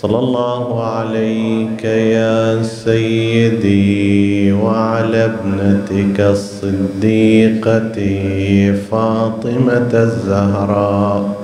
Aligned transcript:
صلى 0.00 0.18
الله 0.18 0.84
عليك 0.84 1.84
يا 1.84 2.62
سيدي 2.62 4.52
وعلى 4.52 5.24
ابنتك 5.24 6.20
الصديقة 6.20 7.98
فاطمة 8.90 9.90
الزهراء 9.94 11.36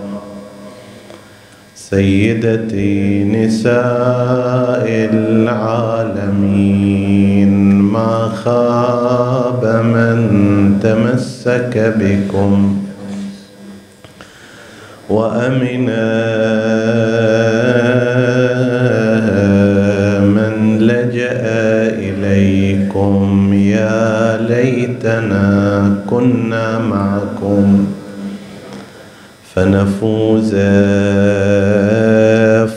سيدتي 1.75 3.25
نساء 3.25 4.87
العالمين 5.13 6.63
ما 7.83 8.29
خاب 8.45 9.65
من 9.85 10.19
تمسك 10.83 11.95
بكم 11.99 12.85
وامنا 15.11 16.15
من 20.57 20.79
لجأ 20.79 21.41
إليكم 21.99 23.53
يا 23.55 24.39
ليتنا 24.49 25.95
كنا 26.11 26.79
معكم 26.79 27.87
فنفوز 29.55 30.55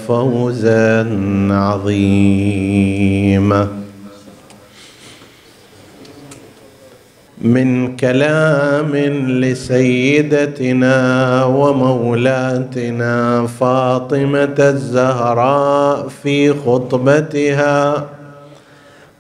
فوزا 0.08 1.08
عظيما. 1.52 2.88
من 7.42 7.96
كلام 7.96 8.96
لسيدتنا 9.42 10.96
ومولاتنا 11.46 13.48
فاطمة 13.48 14.56
الزهراء 14.60 16.08
في 16.08 16.54
خطبتها 16.54 18.06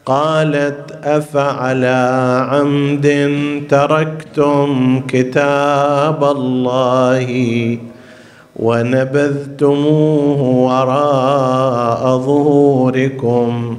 قالت 0.05 0.99
أفعلى 1.03 2.47
عمد 2.51 3.31
تركتم 3.69 4.99
كتاب 5.07 6.23
الله 6.23 7.77
ونبذتموه 8.55 10.41
وراء 10.41 12.17
ظهوركم؟ 12.17 13.77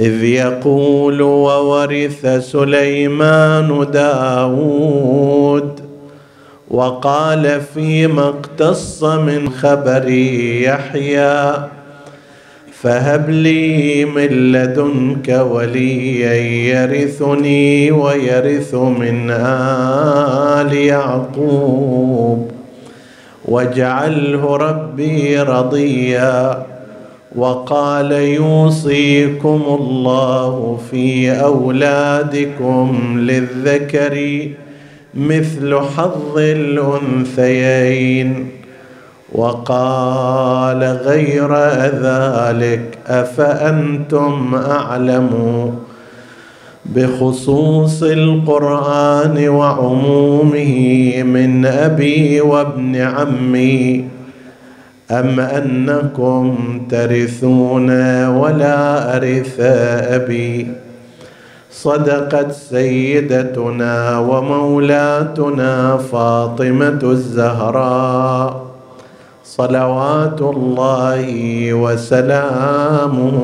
إذ 0.00 0.24
يقول 0.24 1.22
وورث 1.22 2.26
سليمان 2.26 3.86
داود 3.92 5.80
وقال 6.70 7.60
فيما 7.74 8.28
اقتص 8.28 9.04
من 9.04 9.50
خبر 9.50 10.08
يحيى 10.68 11.54
فهب 12.72 13.30
لي 13.30 14.04
من 14.04 14.52
لدنك 14.52 15.28
وليا 15.50 16.34
يرثني 16.74 17.90
ويرث 17.92 18.74
من 18.74 19.30
آل 19.30 20.72
يعقوب 20.72 22.50
واجعله 23.44 24.56
ربي 24.56 25.40
رضيا. 25.40 26.66
وقال 27.36 28.12
يوصيكم 28.12 29.62
الله 29.80 30.78
في 30.90 31.30
أولادكم 31.30 33.16
للذكر 33.18 34.48
مثل 35.14 35.80
حظ 35.96 36.38
الأنثيين. 36.38 38.46
وقال 39.32 40.84
غير 40.84 41.54
ذلك 41.84 42.98
أفأنتم 43.06 44.54
أعلم؟ 44.54 45.30
بخصوص 46.84 48.02
القرآن 48.02 49.48
وعمومه 49.48 51.22
من 51.22 51.66
أبي 51.66 52.40
وابن 52.40 52.96
عمي. 52.96 54.15
أم 55.10 55.40
أنكم 55.40 56.56
ترثون 56.90 57.90
ولا 58.26 59.16
أرث 59.16 59.60
أبي؟ 60.10 60.66
صدقت 61.72 62.52
سيدتنا 62.52 64.18
ومولاتنا 64.18 65.96
فاطمة 65.96 66.98
الزهراء 67.02 68.66
صلوات 69.44 70.40
الله 70.42 71.24
وسلامه 71.74 73.38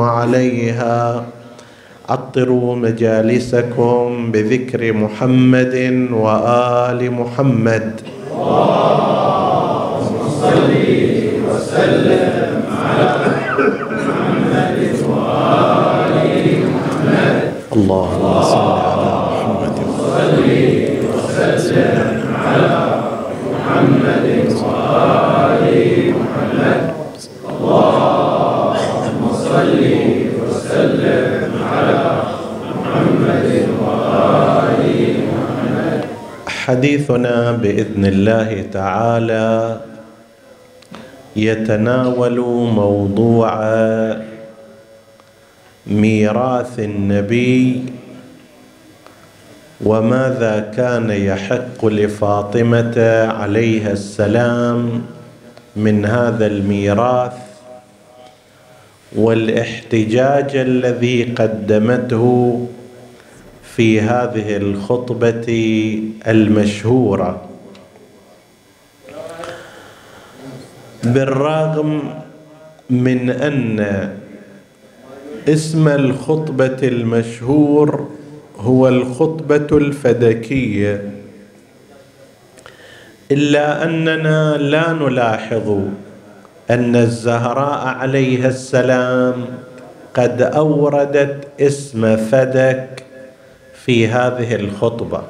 عليها. 0.00 1.24
عطروا 2.08 2.76
مجالسكم 2.76 4.32
بذكر 4.32 4.92
محمد 4.92 6.08
وآل 6.12 7.10
محمد. 7.12 8.00
على 11.72 12.20
محمد 12.68 14.76
محمد 15.08 16.44
اللهم 17.72 18.42
صل 18.42 18.68
على 18.88 19.12
محمد 19.32 19.76
وسلم 21.08 22.20
على 22.44 22.76
محمد 23.48 24.26
محمد 26.20 26.80
اللهم 27.52 29.22
صل 29.32 29.80
وسلم 30.40 31.52
على 31.72 31.96
محمد 32.76 33.48
محمد 33.80 36.00
حديثنا 36.64 37.52
باذن 37.52 38.04
الله 38.04 38.50
تعالى 38.72 39.46
يتناول 41.36 42.40
موضوع 42.74 43.52
ميراث 45.86 46.78
النبي 46.78 47.82
وماذا 49.84 50.72
كان 50.76 51.10
يحق 51.10 51.86
لفاطمة 51.86 53.26
عليها 53.26 53.92
السلام 53.92 55.02
من 55.76 56.06
هذا 56.06 56.46
الميراث 56.46 57.32
والاحتجاج 59.16 60.56
الذي 60.56 61.22
قدمته 61.24 62.66
في 63.62 64.00
هذه 64.00 64.56
الخطبة 64.56 65.46
المشهورة. 66.26 67.51
بالرغم 71.04 72.14
من 72.90 73.30
أن 73.30 74.08
اسم 75.48 75.88
الخطبة 75.88 76.88
المشهور 76.88 78.08
هو 78.58 78.88
الخطبة 78.88 79.76
الفدكية 79.78 81.10
إلا 83.30 83.84
أننا 83.84 84.56
لا 84.56 84.92
نلاحظ 84.92 85.80
أن 86.70 86.96
الزهراء 86.96 87.86
عليها 87.86 88.48
السلام 88.48 89.46
قد 90.14 90.42
أوردت 90.42 91.48
اسم 91.60 92.16
فدك 92.16 93.04
في 93.84 94.08
هذه 94.08 94.54
الخطبة. 94.54 95.22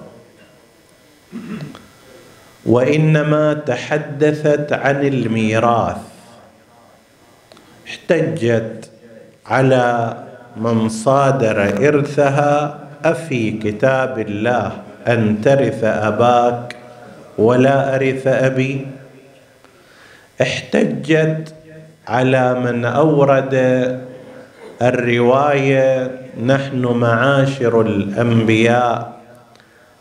وإنما 2.67 3.55
تحدثت 3.55 4.73
عن 4.73 5.07
الميراث 5.07 5.97
احتجت 7.89 8.91
على 9.47 10.17
من 10.57 10.89
صادر 10.89 11.89
إرثها 11.89 12.79
أفي 13.05 13.51
كتاب 13.51 14.19
الله 14.19 14.73
أن 15.09 15.41
ترث 15.41 15.85
أباك 15.85 16.77
ولا 17.39 17.95
أرث 17.95 18.27
أبي؟ 18.27 18.87
احتجت 20.43 21.55
على 22.09 22.55
من 22.55 22.85
أورد 22.85 23.55
الرواية 24.83 26.11
نحن 26.47 26.83
معاشر 26.87 27.81
الأنبياء 27.81 29.13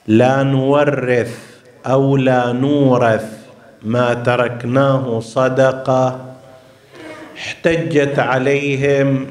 لا 0.08 0.44
نورث 0.44 1.51
أو 1.86 2.18
لا 2.18 2.52
نورث 2.52 3.26
ما 3.84 4.14
تركناه 4.14 5.20
صدقة 5.20 6.20
احتجت 7.38 8.20
عليهم 8.20 9.28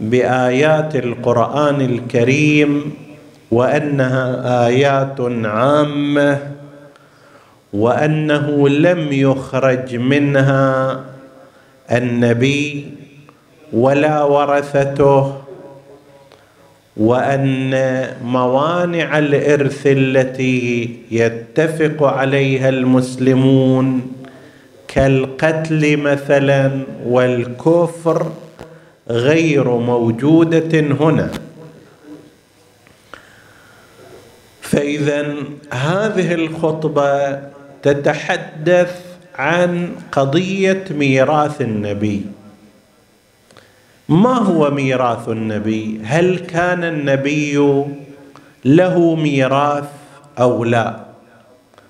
بآيات 0.00 0.96
القرآن 0.96 1.80
الكريم 1.80 2.92
وأنها 3.50 4.66
آيات 4.66 5.20
عامة 5.44 6.38
وأنه 7.72 8.68
لم 8.68 9.12
يخرج 9.12 9.96
منها 9.96 11.00
النبي 11.92 12.92
ولا 13.72 14.22
ورثته 14.22 15.43
وأن 16.96 17.74
موانع 18.24 19.18
الإرث 19.18 19.82
التي 19.86 20.90
يتفق 21.10 22.02
عليها 22.02 22.68
المسلمون 22.68 24.12
كالقتل 24.88 25.96
مثلا 25.96 26.82
والكفر 27.06 28.32
غير 29.10 29.68
موجودة 29.78 30.80
هنا. 30.80 31.30
فاذا 34.60 35.34
هذه 35.72 36.34
الخطبة 36.34 37.38
تتحدث 37.82 39.00
عن 39.34 39.88
قضية 40.12 40.84
ميراث 40.90 41.60
النبي. 41.60 42.22
ما 44.08 44.34
هو 44.38 44.70
ميراث 44.70 45.28
النبي؟ 45.28 46.00
هل 46.04 46.38
كان 46.38 46.84
النبي 46.84 47.84
له 48.64 49.14
ميراث 49.14 49.84
أو 50.38 50.64
لا؟ 50.64 50.96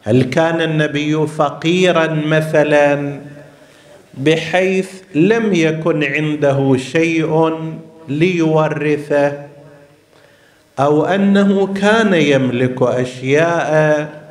هل 0.03 0.23
كان 0.23 0.61
النبي 0.61 1.27
فقيرا 1.27 2.07
مثلا 2.07 3.21
بحيث 4.15 4.91
لم 5.15 5.55
يكن 5.55 6.05
عنده 6.05 6.77
شيء 6.77 7.53
ليورثه؟ 8.09 9.33
أو 10.79 11.05
أنه 11.05 11.75
كان 11.75 12.15
يملك 12.15 12.83
أشياء 12.83 14.25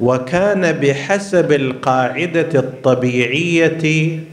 وكان 0.00 0.72
بحسب 0.72 1.52
القاعدة 1.52 2.58
الطبيعية 2.60 4.24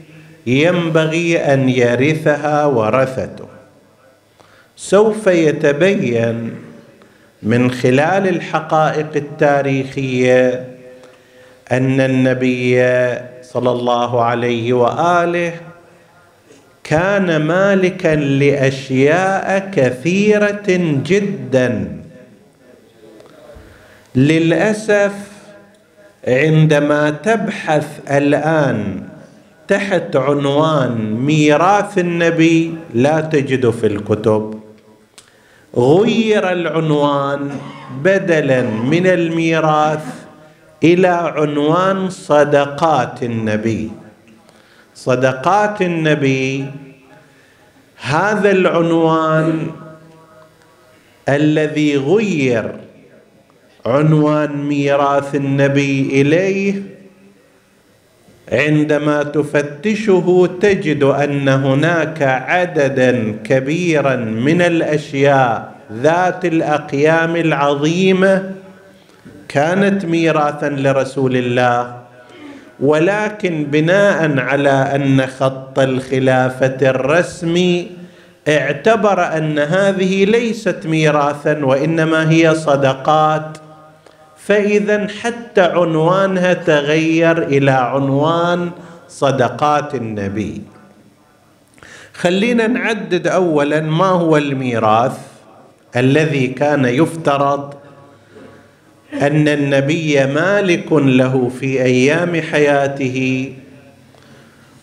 ينبغي 0.48 1.38
أن 1.38 1.70
يرثها 1.70 2.66
ورثته. 2.66 3.48
سوف 4.76 5.28
يتبين 5.28 6.56
من 7.44 7.72
خلال 7.72 8.28
الحقائق 8.28 9.16
التاريخية 9.16 10.66
أن 11.72 12.02
النبي 12.02 12.76
صلى 13.42 13.72
الله 13.72 14.24
عليه 14.24 14.74
وآله 14.74 15.54
كان 16.84 17.42
مالكا 17.42 18.16
لأشياء 18.16 19.72
كثيرة 19.76 20.68
جدا. 21.06 21.98
للأسف 24.16 25.14
عندما 26.28 27.10
تبحث 27.10 27.88
الآن 28.12 29.02
تحت 29.68 30.16
عنوان 30.16 31.14
ميراث 31.26 31.98
النبي 31.98 32.74
لا 32.94 33.22
تجد 33.22 33.70
في 33.70 33.88
الكتب. 33.88 34.60
غير 35.78 36.52
العنوان 36.52 37.52
بدلا 38.04 38.62
من 38.62 39.08
الميراث 39.08 40.06
إلى 40.84 41.08
عنوان 41.08 42.10
صدقات 42.10 43.24
النبي. 43.24 43.92
صدقات 44.96 45.82
النبي 45.82 46.66
هذا 48.02 48.52
العنوان 48.52 49.68
الذي 51.30 51.98
غير 51.98 52.76
عنوان 53.86 54.68
ميراث 54.68 55.36
النبي 55.36 56.22
إليه 56.22 56.95
عندما 58.52 59.24
تفتشه 59.24 60.50
تجد 60.62 61.04
أن 61.04 61.50
هناك 61.50 62.22
عددا 62.22 63.36
كبيرا 63.44 64.16
من 64.16 64.62
الأشياء 64.62 65.72
ذات 65.94 66.46
الأقيام 66.46 67.36
العظيمة 67.36 68.52
كانت 69.48 70.06
ميراثا 70.06 70.70
لرسول 70.70 71.38
الله 71.38 71.96
ولكن 72.80 73.64
بناء 73.64 74.40
على 74.40 74.92
أن 74.96 75.28
خط 75.28 75.80
الخلافة 75.80 76.78
الرسمي 76.82 77.92
اعتبر 78.48 79.38
أن 79.38 79.60
هذه 79.60 80.26
ليست 80.26 80.86
ميراثا 80.86 81.66
وإنما 81.66 82.32
هي 82.32 82.56
صدقات. 82.56 83.58
فإذا 84.48 85.08
حتى 85.22 85.62
عنوانها 85.62 86.54
تغير 86.54 87.44
إلى 87.44 87.72
عنوان 87.72 88.72
صدقات 89.08 89.96
النبي. 89.96 90.62
خلينا 92.14 92.68
نعدد 92.68 93.28
اولا 93.28 93.82
ما 93.82 94.06
هو 94.06 94.38
الميراث 94.38 95.18
الذي 95.96 96.48
كان 96.48 96.86
يفترض 96.86 97.74
أن 99.14 99.48
النبي 99.48 100.26
مالك 100.26 100.92
له 100.92 101.52
في 101.60 101.84
أيام 101.84 102.42
حياته 102.42 103.54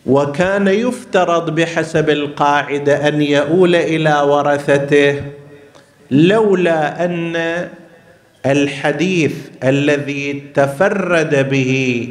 وكان 0.07 0.69
يفترض 0.69 1.55
بحسب 1.55 2.11
القاعدة 2.11 3.09
أن 3.09 3.23
يؤول 3.23 3.75
إلى 3.75 4.21
ورثته 4.21 5.23
لولا 6.11 7.05
أن 7.05 7.69
الحديث 8.47 9.35
الذي 9.65 10.43
تفرد 10.55 11.49
به 11.49 12.09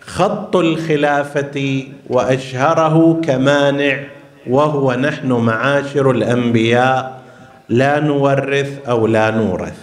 خط 0.00 0.56
الخلافة 0.56 1.84
وأشهره 2.08 3.20
كمانع 3.24 3.98
وهو 4.46 4.94
نحن 4.94 5.32
معاشر 5.32 6.10
الأنبياء 6.10 7.22
لا 7.68 8.00
نورث 8.00 8.88
أو 8.88 9.06
لا 9.06 9.30
نورث. 9.30 9.78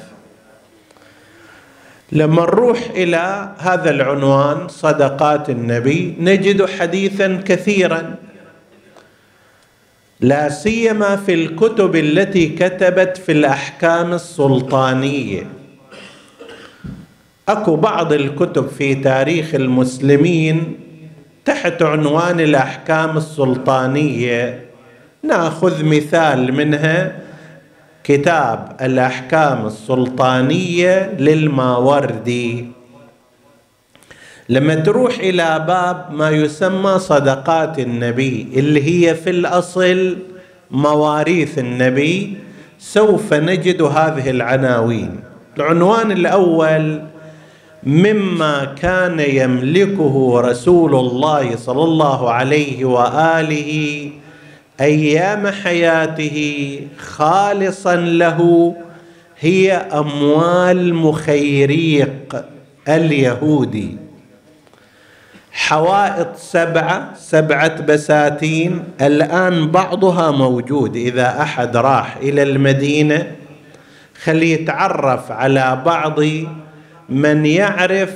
لما 2.12 2.41
نروح 2.41 2.79
إلى 2.96 3.50
هذا 3.57 3.89
العنوان 3.89 4.67
صدقات 4.67 5.50
النبي 5.50 6.15
نجد 6.19 6.65
حديثا 6.65 7.41
كثيرا. 7.46 8.15
لا 10.19 10.50
سيما 10.50 11.15
في 11.15 11.34
الكتب 11.34 11.96
التي 11.96 12.48
كتبت 12.48 13.17
في 13.17 13.31
الأحكام 13.31 14.13
السلطانية. 14.13 15.61
أكو 17.50 17.75
بعض 17.75 18.13
الكتب 18.13 18.67
في 18.67 18.95
تاريخ 18.95 19.55
المسلمين 19.55 20.75
تحت 21.45 21.81
عنوان 21.81 22.39
الأحكام 22.39 23.17
السلطانية. 23.17 24.65
نأخذ 25.24 25.86
مثال 25.86 26.53
منها. 26.53 27.15
كتاب 28.03 28.75
الأحكام 28.81 29.65
السلطانية 29.65 31.15
للماوردي. 31.19 32.65
لما 34.50 34.75
تروح 34.75 35.19
إلى 35.19 35.65
باب 35.67 36.05
ما 36.12 36.29
يسمى 36.29 37.00
صدقات 37.00 37.79
النبي 37.79 38.48
اللي 38.55 38.83
هي 38.83 39.15
في 39.15 39.29
الأصل 39.29 40.17
مواريث 40.71 41.60
النبي 41.60 42.38
سوف 42.79 43.33
نجد 43.33 43.81
هذه 43.81 44.29
العناوين. 44.29 45.19
العنوان 45.57 46.12
الأول 46.12 47.01
مما 47.83 48.65
كان 48.81 49.19
يملكه 49.19 50.41
رسول 50.41 50.95
الله 50.95 51.55
صلى 51.55 51.83
الله 51.83 52.31
عليه 52.31 52.85
وآله 52.85 54.09
أيام 54.81 55.47
حياته 55.47 56.79
خالصا 56.97 57.95
له 57.95 58.75
هي 59.39 59.73
أموال 59.73 60.95
مخيريق 60.95 62.45
اليهودي. 62.88 63.97
حوائط 65.51 66.35
سبعة 66.35 67.13
سبعة 67.15 67.81
بساتين. 67.81 68.83
الآن 69.01 69.67
بعضها 69.67 70.31
موجود. 70.31 70.95
إذا 70.95 71.41
أحد 71.41 71.77
راح 71.77 72.17
إلى 72.17 72.43
المدينة 72.43 73.31
خليه 74.23 74.53
يتعرف 74.53 75.31
على 75.31 75.81
بعض 75.85 76.19
من 77.12 77.46
يعرف 77.46 78.10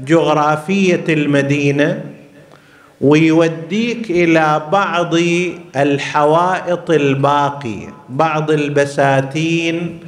جغرافية 0.00 1.04
المدينة 1.08 2.04
ويوديك 3.00 4.10
إلى 4.10 4.62
بعض 4.72 5.14
الحوائط 5.76 6.90
الباقية 6.90 7.88
بعض 8.08 8.50
البساتين 8.50 9.98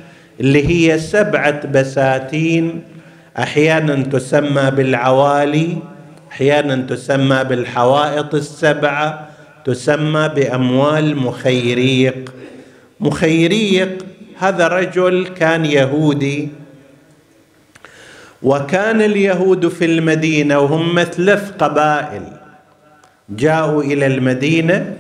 اللي 0.40 0.68
هي 0.68 0.98
سبعة 0.98 1.66
بساتين 1.66 2.82
أحيانا 3.38 3.94
تسمى 4.02 4.70
بالعوالي 4.70 5.76
أحيانا 6.32 6.76
تسمى 6.76 7.44
بالحوائط 7.44 8.34
السبعة 8.34 9.28
تسمى 9.64 10.30
بأموال 10.36 11.16
مخيريق. 11.16 12.34
مخيريق 13.00 14.04
هذا 14.38 14.68
رجل 14.68 15.28
كان 15.28 15.64
يهودي. 15.66 16.48
وكان 18.42 19.02
اليهود 19.02 19.68
في 19.68 19.84
المدينة 19.84 20.58
وهم 20.58 21.02
ثلاث 21.02 21.50
قبائل 21.58 22.22
جاءوا 23.30 23.82
إلى 23.82 24.06
المدينة 24.06 24.96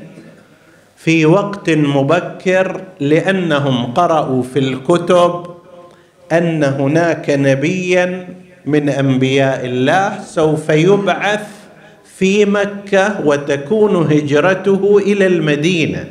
في 0.96 1.26
وقت 1.26 1.70
مبكر 1.70 2.80
لأنهم 3.00 3.92
قرأوا 3.92 4.42
في 4.42 4.58
الكتب 4.58 5.46
أن 6.32 6.64
هناك 6.64 7.30
نبيا 7.30 8.28
من 8.66 8.88
أنبياء 8.88 9.66
الله 9.66 10.20
سوف 10.20 10.68
يبعث 10.68 11.46
في 12.18 12.44
مكة 12.44 13.26
وتكون 13.26 13.96
هجرته 14.12 14.98
إلى 14.98 15.26
المدينة. 15.26 16.04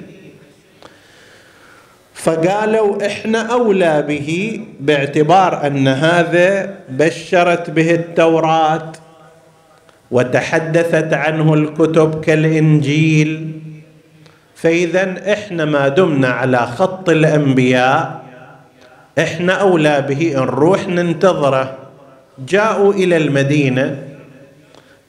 فقالوا 2.27 3.05
إحنا 3.07 3.39
أولى 3.53 4.01
به 4.01 4.61
باعتبار 4.79 5.67
أن 5.67 5.87
هذا 5.87 6.73
بشرت 6.89 7.69
به 7.69 7.91
التوراة 7.91 8.91
وتحدثت 10.11 11.13
عنه 11.13 11.53
الكتب 11.53 12.21
كالإنجيل. 12.21 13.51
فإذا 14.55 15.33
إحنا 15.33 15.65
ما 15.65 15.87
دمنا 15.87 16.27
على 16.27 16.57
خط 16.57 17.09
الأنبياء 17.09 18.21
إحنا 19.19 19.53
أولى 19.53 20.01
به 20.01 20.33
نروح 20.35 20.87
ننتظره. 20.87 21.77
جاءوا 22.47 22.93
إلى 22.93 23.17
المدينة 23.17 24.03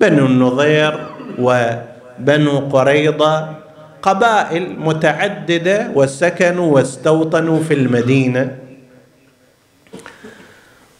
بنو 0.00 0.26
النضير 0.26 0.94
وبنو 1.38 2.58
قريضة 2.58 3.48
قبائل 4.02 4.76
متعددة 4.78 5.90
وسكنوا 5.94 6.74
واستوطنوا 6.74 7.60
في 7.62 7.74
المدينة. 7.74 8.56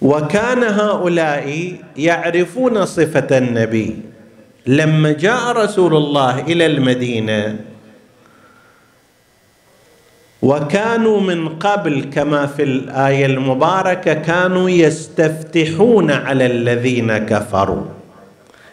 وكان 0.02 0.62
هؤلاء 0.62 1.76
يعرفون 1.96 2.86
صفة 2.86 3.38
النبي. 3.38 3.96
لما 4.66 5.12
جاء 5.12 5.52
رسول 5.52 5.96
الله 5.96 6.40
إلى 6.40 6.66
المدينة 6.66 7.56
وكانوا 10.42 11.20
من 11.20 11.48
قبل 11.48 12.04
كما 12.14 12.46
في 12.46 12.62
الآية 12.62 13.26
المباركة 13.26 14.14
كانوا 14.14 14.70
يستفتحون 14.70 16.10
على 16.10 16.46
الذين 16.46 17.18
كفروا. 17.18 17.97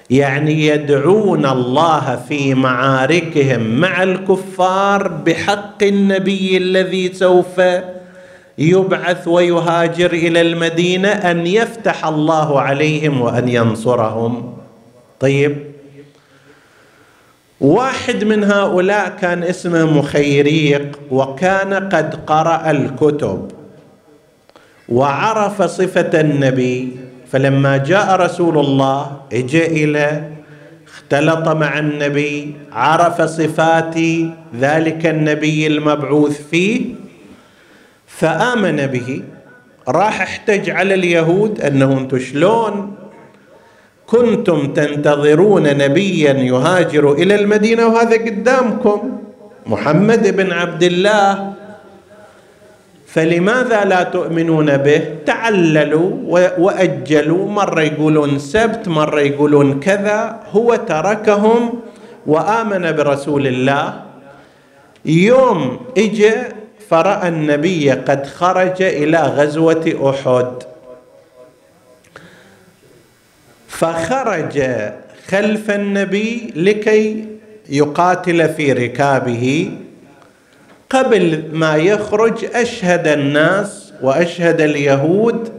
يعني 0.09 0.67
يدعون 0.67 1.45
الله 1.45 2.23
في 2.29 2.53
معاركهم 2.53 3.61
مع 3.79 4.03
الكفار 4.03 5.07
بحق 5.07 5.83
النبي 5.83 6.57
الذي 6.57 7.13
سوف 7.13 7.61
يبعث 8.57 9.27
ويهاجر 9.27 10.13
إلى 10.13 10.41
المدينة 10.41 11.09
أن 11.09 11.47
يفتح 11.47 12.05
الله 12.05 12.61
عليهم 12.61 13.21
وأن 13.21 13.49
ينصرهم. 13.49 14.53
طيب. 15.19 15.57
واحد 17.61 18.23
من 18.23 18.43
هؤلاء 18.43 19.09
كان 19.21 19.43
اسمه 19.43 19.85
مخيريق 19.85 20.99
وكان 21.11 21.73
قد 21.73 22.15
قرأ 22.27 22.71
الكتب 22.71 23.51
وعرف 24.89 25.61
صفة 25.61 26.21
النبي. 26.21 27.04
فلما 27.31 27.77
جاء 27.77 28.15
رسول 28.15 28.57
الله 28.57 29.11
اجى 29.33 29.65
إلى 29.83 30.23
اختلط 30.87 31.47
مع 31.47 31.79
النبي 31.79 32.55
عرف 32.71 33.21
صفات 33.21 33.95
ذلك 34.59 35.05
النبي 35.05 35.67
المبعوث 35.67 36.49
فيه 36.49 36.85
فآمن 38.07 38.75
به 38.87 39.21
راح 39.87 40.21
احتج 40.21 40.69
على 40.69 40.93
اليهود 40.93 41.61
انه 41.61 41.97
أنتم 41.97 42.19
شلون 42.19 42.95
كنتم 44.07 44.73
تنتظرون 44.73 45.77
نبيا 45.77 46.33
يهاجر 46.33 47.13
إلى 47.13 47.35
المدينة 47.35 47.87
وهذا 47.87 48.17
قدامكم 48.17 49.17
محمد 49.65 50.35
بن 50.35 50.51
عبد 50.51 50.83
الله. 50.83 51.53
فلماذا 53.15 53.85
لا 53.85 54.03
تؤمنون 54.03 54.77
به؟ 54.77 55.01
تعللوا 55.25 56.11
وأجلوا. 56.59 57.49
مرة 57.49 57.81
يقولون 57.81 58.39
سبت 58.39 58.87
مرة 58.87 59.19
يقولون 59.19 59.79
كذا. 59.79 60.39
هو 60.51 60.75
تركهم 60.75 61.79
وآمن 62.27 62.91
برسول 62.91 63.47
الله. 63.47 64.01
يوم 65.05 65.79
اجى 65.97 66.33
فرأى 66.89 67.27
النبي 67.27 67.91
قد 67.91 68.25
خرج 68.27 68.81
إلى 68.81 69.17
غزوة 69.17 69.85
أحد. 70.09 70.51
فخرج 73.67 74.55
خلف 75.27 75.71
النبي 75.71 76.53
لكي 76.55 77.25
يقاتل 77.69 78.49
في 78.49 78.73
ركابه. 78.73 79.71
قبل 80.89 81.43
ما 81.53 81.75
يخرج 81.75 82.45
أشهد 82.53 83.07
الناس 83.07 83.93
وأشهد 84.01 84.61
اليهود 84.61 85.49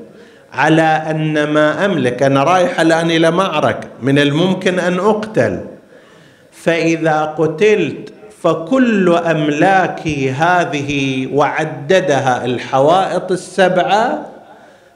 على 0.53 1.03
أن 1.11 1.45
ما 1.45 1.85
أملك. 1.85 2.23
أنا 2.23 2.45
رايح 2.45 2.81
الآن 2.81 3.11
إلى 3.11 3.31
معركة. 3.31 3.89
من 4.03 4.19
الممكن 4.19 4.79
أن 4.79 4.99
أقتل. 4.99 5.61
فإذا 6.53 7.35
قتلت 7.39 8.13
فكل 8.43 9.15
أملاكي 9.15 10.31
هذه 10.31 11.29
وعددها 11.33 12.45
الحوائط 12.45 13.33
السبعة 13.33 14.27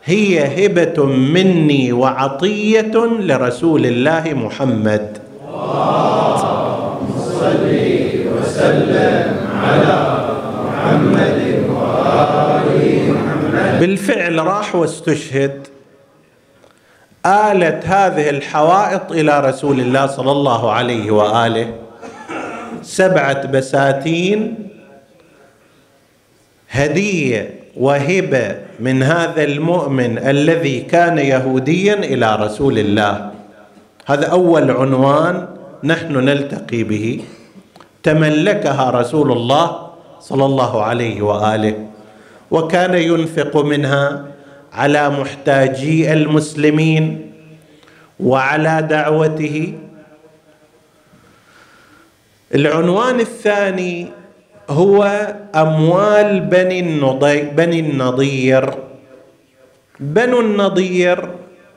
هي 0.04 0.66
هبة 0.66 1.04
مني 1.06 1.92
وعطية 1.92 2.92
لرسول 3.20 3.86
الله 3.86 4.24
محمد. 4.34 5.18
اللهم 5.48 7.08
صل 7.18 7.70
وسلم 8.36 9.36
على 9.64 10.09
بالفعل 13.80 14.38
راح 14.38 14.74
واستشهد 14.74 15.66
آلت 17.26 17.86
هذه 17.86 18.30
الحوائط 18.30 19.12
إلى 19.12 19.40
رسول 19.40 19.80
الله 19.80 20.06
صلى 20.06 20.32
الله 20.32 20.72
عليه 20.72 21.10
وآله. 21.10 21.74
سبعة 22.82 23.46
بساتين 23.46 24.68
هدية 26.70 27.54
وهبة 27.76 28.56
من 28.80 29.02
هذا 29.02 29.44
المؤمن 29.44 30.18
الذي 30.18 30.80
كان 30.80 31.18
يهوديا 31.18 31.94
إلى 31.94 32.36
رسول 32.36 32.78
الله. 32.78 33.30
هذا 34.06 34.26
أول 34.26 34.70
عنوان 34.70 35.48
نحن 35.84 36.12
نلتقي 36.12 36.82
به. 36.82 37.20
تملكها 38.02 38.90
رسول 38.90 39.32
الله 39.32 39.90
صلى 40.20 40.44
الله 40.44 40.82
عليه 40.82 41.22
وآله. 41.22 41.89
وكان 42.50 42.94
ينفق 42.94 43.56
منها 43.56 44.24
على 44.72 45.10
محتاجي 45.10 46.12
المسلمين 46.12 47.32
وعلى 48.20 48.86
دعوته. 48.90 49.74
العنوان 52.54 53.20
الثاني 53.20 54.06
هو 54.70 55.02
أموال 55.54 56.40
بني 56.40 56.80
النضير 56.80 57.50
بني 57.50 57.80
النضير. 57.80 58.74
بنو 60.00 60.40
النضير 60.40 61.28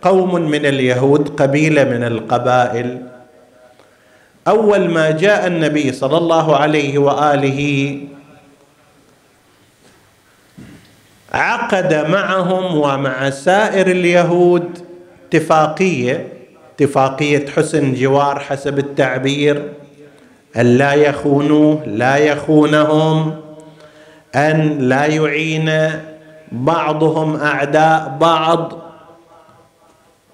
قوم 0.01 0.32
من 0.51 0.65
اليهود 0.65 1.30
قبيلة 1.42 1.84
من 1.84 2.03
القبائل. 2.03 3.01
أول 4.48 4.89
ما 4.89 5.12
جاء 5.12 5.48
النبي 5.48 5.92
صلى 5.92 6.18
الله 6.18 6.56
عليه 6.56 6.98
وآله 6.98 7.62
عقد 11.33 11.93
معهم 11.93 12.77
ومع 12.77 13.29
سائر 13.29 13.87
اليهود 13.87 14.79
اتفاقية 15.27 16.27
اتفاقية 16.75 17.45
حسن 17.57 17.93
جوار 17.93 18.39
حسب 18.39 18.79
التعبير 18.79 19.69
أن 20.57 20.77
لا 20.77 20.93
يخونوه 20.93 21.83
لا 21.85 22.17
يخونهم 22.17 23.35
أن 24.35 24.79
لا 24.79 25.05
يعين 25.05 25.91
بعضهم 26.51 27.35
أعداء 27.35 28.17
بعض. 28.21 28.73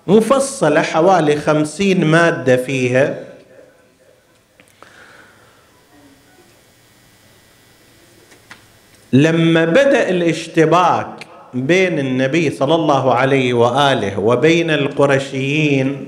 مفصلة 0.07 0.81
حوالي 0.81 1.35
خمسين 1.35 2.05
مادة 2.05 2.55
فيها. 2.55 3.28
لما 9.13 9.65
بدأ 9.65 10.09
الاشتباك 10.09 11.07
بين 11.53 11.99
النبي 11.99 12.49
صلى 12.49 12.75
الله 12.75 13.13
عليه 13.13 13.53
وآله 13.53 14.19
وبين 14.19 14.71
القرشيين 14.71 16.07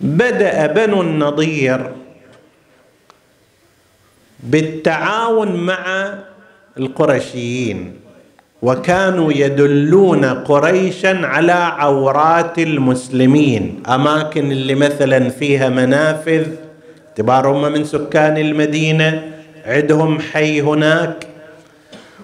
بدأ 0.00 0.66
بنو 0.66 1.02
النضير 1.02 1.90
بالتعاون 4.40 5.56
مع 5.56 6.14
القرشيين 6.78 7.94
وكانوا 8.62 9.32
يدلون 9.32 10.24
قريشا 10.24 11.26
على 11.26 11.52
عورات 11.52 12.58
المسلمين. 12.58 13.82
أماكن 13.88 14.52
اللي 14.52 14.74
مثلا 14.74 15.28
فيها 15.28 15.68
منافذ 15.68 16.46
اعتبارهم 17.08 17.72
من 17.72 17.84
سكان 17.84 18.36
المدينة 18.38 19.37
عندهم 19.68 20.20
حي 20.20 20.60
هناك. 20.60 21.26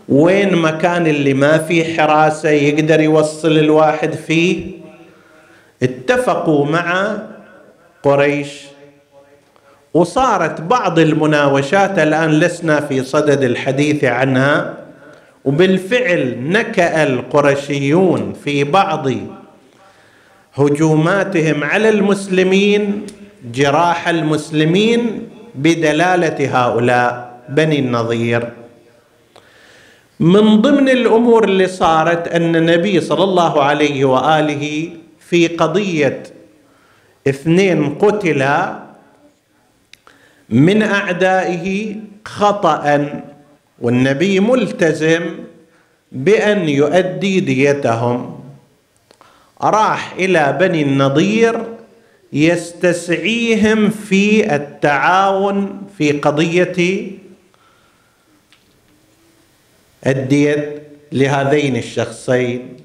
وين 0.09 0.57
مكان 0.57 1.07
اللي 1.07 1.35
ما 1.35 1.59
في 1.59 1.85
حراسة 1.85 2.49
يقدر 2.49 3.01
يوصل 3.01 3.59
الواحد 3.59 4.15
فيه؟ 4.15 4.67
اتفقوا 5.83 6.67
مع 6.67 7.17
قريش. 8.03 8.49
وصارت 9.95 10.61
بعض 10.61 10.99
المناوشات 10.99 11.99
الآن 11.99 12.31
لسنا 12.31 12.81
في 12.81 13.03
صدد 13.05 13.43
الحديث 13.43 14.05
عنها. 14.05 14.75
وبالفعل 15.45 16.35
نكأ 16.41 17.03
القرشيون 17.03 18.33
في 18.45 18.65
بعض 18.65 19.07
هجوماتهم 20.55 21.65
على 21.65 21.89
المسلمين 21.89 23.07
جراح 23.53 24.09
المسلمين 24.09 25.29
بدلالة 25.55 26.59
هؤلاء. 26.59 27.34
بني 27.49 27.79
النظير. 27.79 28.49
من 30.21 30.61
ضمن 30.61 30.89
الأمور 30.89 31.45
اللي 31.45 31.67
صارت 31.67 32.29
أن 32.29 32.57
النبي 32.57 33.01
صلى 33.01 33.25
الله 33.25 33.63
عليه 33.63 34.05
وآله 34.05 34.91
في 35.21 35.47
قضية 35.47 36.23
اثنين 37.29 37.95
قتلا 37.95 38.79
من 40.49 40.83
أعدائه 40.83 41.97
خطأ 42.25 43.11
والنبي 43.81 44.41
ملتزم 44.41 45.23
بأن 46.13 46.69
يؤدي 46.69 47.41
ديتهم. 47.41 48.41
راح 49.63 50.15
إلى 50.19 50.57
بني 50.61 50.83
النضير 50.83 51.65
يستسعيهم 52.33 53.91
في 53.91 54.55
التعاون 54.55 55.83
في 55.99 56.13
قضية 56.13 57.11
الدية 60.07 60.83
لهذين 61.13 61.77
الشخصين. 61.77 62.77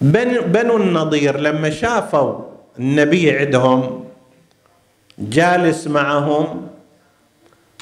بنو 0.00 0.76
النضير 0.76 1.40
لما 1.40 1.70
شافوا 1.70 2.38
النبي 2.78 3.30
عندهم 3.38 4.04
جالس 5.18 5.86
معهم 5.86 6.66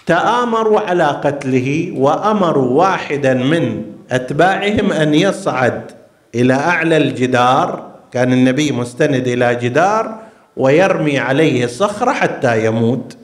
تآمروا 0.07 0.81
على 0.81 1.05
قتله 1.05 1.93
وأمروا 1.97 2.79
واحدا 2.83 3.35
من 3.35 3.93
أتباعهم 4.11 4.93
أن 4.93 5.15
يصعد 5.15 5.91
إلى 6.35 6.55
أعلى 6.55 6.97
الجدار 6.97 7.91
كان 8.13 8.33
النبي 8.33 8.73
مستند 8.73 9.29
إلى 9.29 9.55
جدار 9.55 10.19
ويرمي 10.57 11.19
عليه 11.19 11.67
صخرة 11.67 12.13
حتى 12.13 12.67
يموت. 12.67 13.17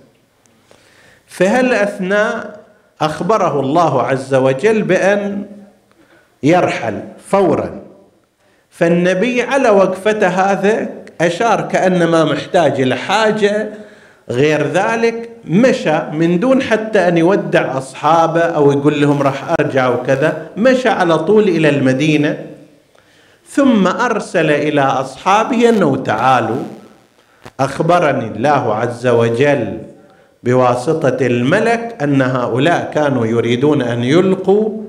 في 1.27 1.49
هالأثناء 1.49 2.62
أخبره 3.03 3.61
الله 3.61 4.03
عز 4.03 4.35
وجل 4.35 4.83
بأن 4.83 5.47
يرحل 6.43 7.03
فورا. 7.29 7.81
فالنبي 8.71 9.43
على 9.43 9.71
وقفته 9.71 10.29
هذا 10.29 10.89
أشار 11.21 11.61
كأنما 11.61 12.25
محتاج 12.25 12.81
إلى 12.81 12.97
حاجة 12.97 13.69
غير 14.31 14.67
ذلك 14.67 15.31
مشى 15.45 15.99
من 16.13 16.41
دون 16.41 16.63
حتى 16.63 17.09
أن 17.09 17.19
يودع 17.19 17.79
أصحابه 17.79 18.41
أو 18.41 18.73
يقول 18.73 19.01
لهم 19.01 19.23
راح 19.23 19.55
أرجع 19.61 19.89
وكذا 19.89 20.47
مشى 20.57 20.89
على 20.89 21.19
طول 21.19 21.43
إلى 21.43 21.69
المدينة. 21.69 22.39
ثم 23.49 23.87
أرسل 23.87 24.51
إلى 24.51 24.81
أصحابه 24.81 25.69
أنه 25.69 25.97
تعالوا 25.97 26.63
أخبرني 27.61 28.27
الله 28.27 28.75
عز 28.75 29.07
وجل 29.07 29.79
بواسطة 30.43 31.27
الملك 31.27 31.97
أن 32.03 32.23
هؤلاء 32.23 32.91
كانوا 32.95 33.27
يريدون 33.27 33.83
أن 33.83 34.05
يلقوا 34.05 34.83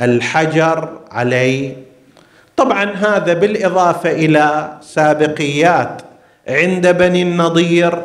الحجر 0.00 0.88
عليه. 1.10 1.76
طبعا 2.56 2.84
هذا 2.84 3.32
بالإضافة 3.32 4.10
إلى 4.10 4.78
سابقيات 4.82 6.02
عند 6.48 6.88
بني 6.88 7.22
النضير 7.22 8.02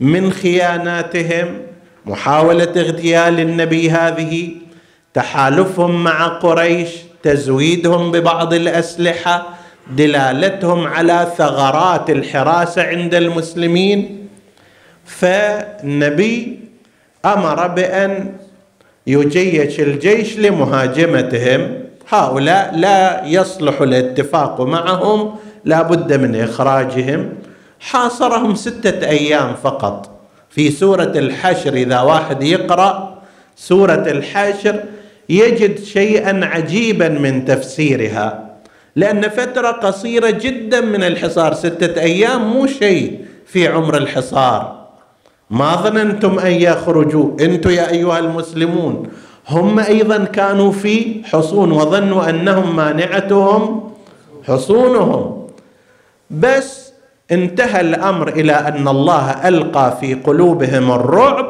من 0.00 0.32
خياناتهم 0.32 1.58
محاولة 2.06 2.72
اغتيال 2.76 3.40
النبي 3.40 3.90
هذه 3.90 4.50
تحالفهم 5.14 6.04
مع 6.04 6.26
قريش 6.26 6.88
تزويدهم 7.22 8.10
ببعض 8.10 8.54
الأسلحة 8.54 9.48
دلالتهم 9.96 10.86
على 10.86 11.32
ثغرات 11.38 12.10
الحراسة 12.10 12.82
عند 12.82 13.14
المسلمين. 13.14 14.21
فالنبي 15.04 16.58
أمر 17.24 17.66
بأن 17.66 18.32
يجيش 19.06 19.80
الجيش 19.80 20.38
لمهاجمتهم. 20.38 21.82
هؤلاء 22.08 22.76
لا 22.76 23.26
يصلح 23.26 23.80
الاتفاق 23.80 24.60
معهم 24.60 25.34
لا 25.64 25.82
بد 25.82 26.12
من 26.12 26.40
إخراجهم. 26.40 27.28
حاصرهم 27.80 28.54
ستة 28.54 29.08
أيام 29.08 29.54
فقط. 29.62 30.10
في 30.50 30.70
سورة 30.70 31.12
الحشر 31.16 31.74
إذا 31.74 32.00
واحد 32.00 32.42
يقرأ 32.42 33.22
سورة 33.56 34.04
الحشر 34.06 34.84
يجد 35.28 35.84
شيئا 35.84 36.44
عجيبا 36.44 37.08
من 37.08 37.44
تفسيرها 37.44 38.56
لأن 38.96 39.28
فترة 39.28 39.68
قصيرة 39.70 40.30
جدا 40.30 40.80
من 40.80 41.02
الحصار 41.02 41.54
ستة 41.54 42.00
أيام 42.00 42.52
مو 42.52 42.66
شيء 42.66 43.24
في 43.46 43.68
عمر 43.68 43.96
الحصار. 43.96 44.81
ما 45.52 45.76
ظننتم 45.84 46.38
أن 46.38 46.52
يخرجوا. 46.52 47.36
أنتم 47.40 47.70
يا 47.70 47.90
أيها 47.92 48.18
المسلمون. 48.18 48.94
هم 49.48 49.78
أيضا 49.78 50.24
كانوا 50.24 50.72
في 50.72 51.20
حصون 51.28 51.72
وظنوا 51.72 52.30
أنهم 52.30 52.76
مانعتهم 52.76 53.60
حصونهم. 54.48 55.22
بس 56.30 56.92
انتهى 57.30 57.80
الأمر 57.80 58.28
إلى 58.28 58.52
أن 58.52 58.88
الله 58.88 59.48
ألقى 59.48 59.96
في 60.00 60.14
قلوبهم 60.14 60.92
الرعب. 60.92 61.48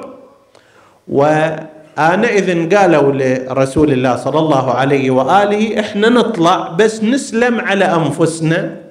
وآنئذ 1.08 2.48
قالوا 2.74 3.12
لرسول 3.12 3.92
الله 3.92 4.16
صلى 4.16 4.38
الله 4.38 4.70
عليه 4.70 5.10
وآله 5.10 5.80
إحنا 5.80 6.08
نطلع 6.08 6.68
بس 6.78 7.02
نسلم 7.04 7.60
على 7.60 7.84
أنفسنا. 7.84 8.82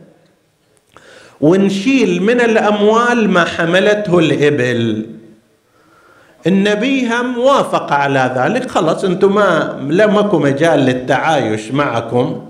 ونشيل 1.41 2.23
من 2.23 2.41
الأموال 2.41 3.29
ما 3.29 3.45
حملته 3.45 4.19
الإبل. 4.19 5.05
النبي 6.47 7.07
هم 7.07 7.37
وافق 7.37 7.93
على 7.93 8.33
ذلك. 8.37 8.71
خلاص 8.71 9.03
أنتم 9.03 9.35
ما 9.35 9.79
لمكم 9.89 10.41
مجال 10.41 10.79
للتعايش 10.79 11.71
معكم. 11.71 12.41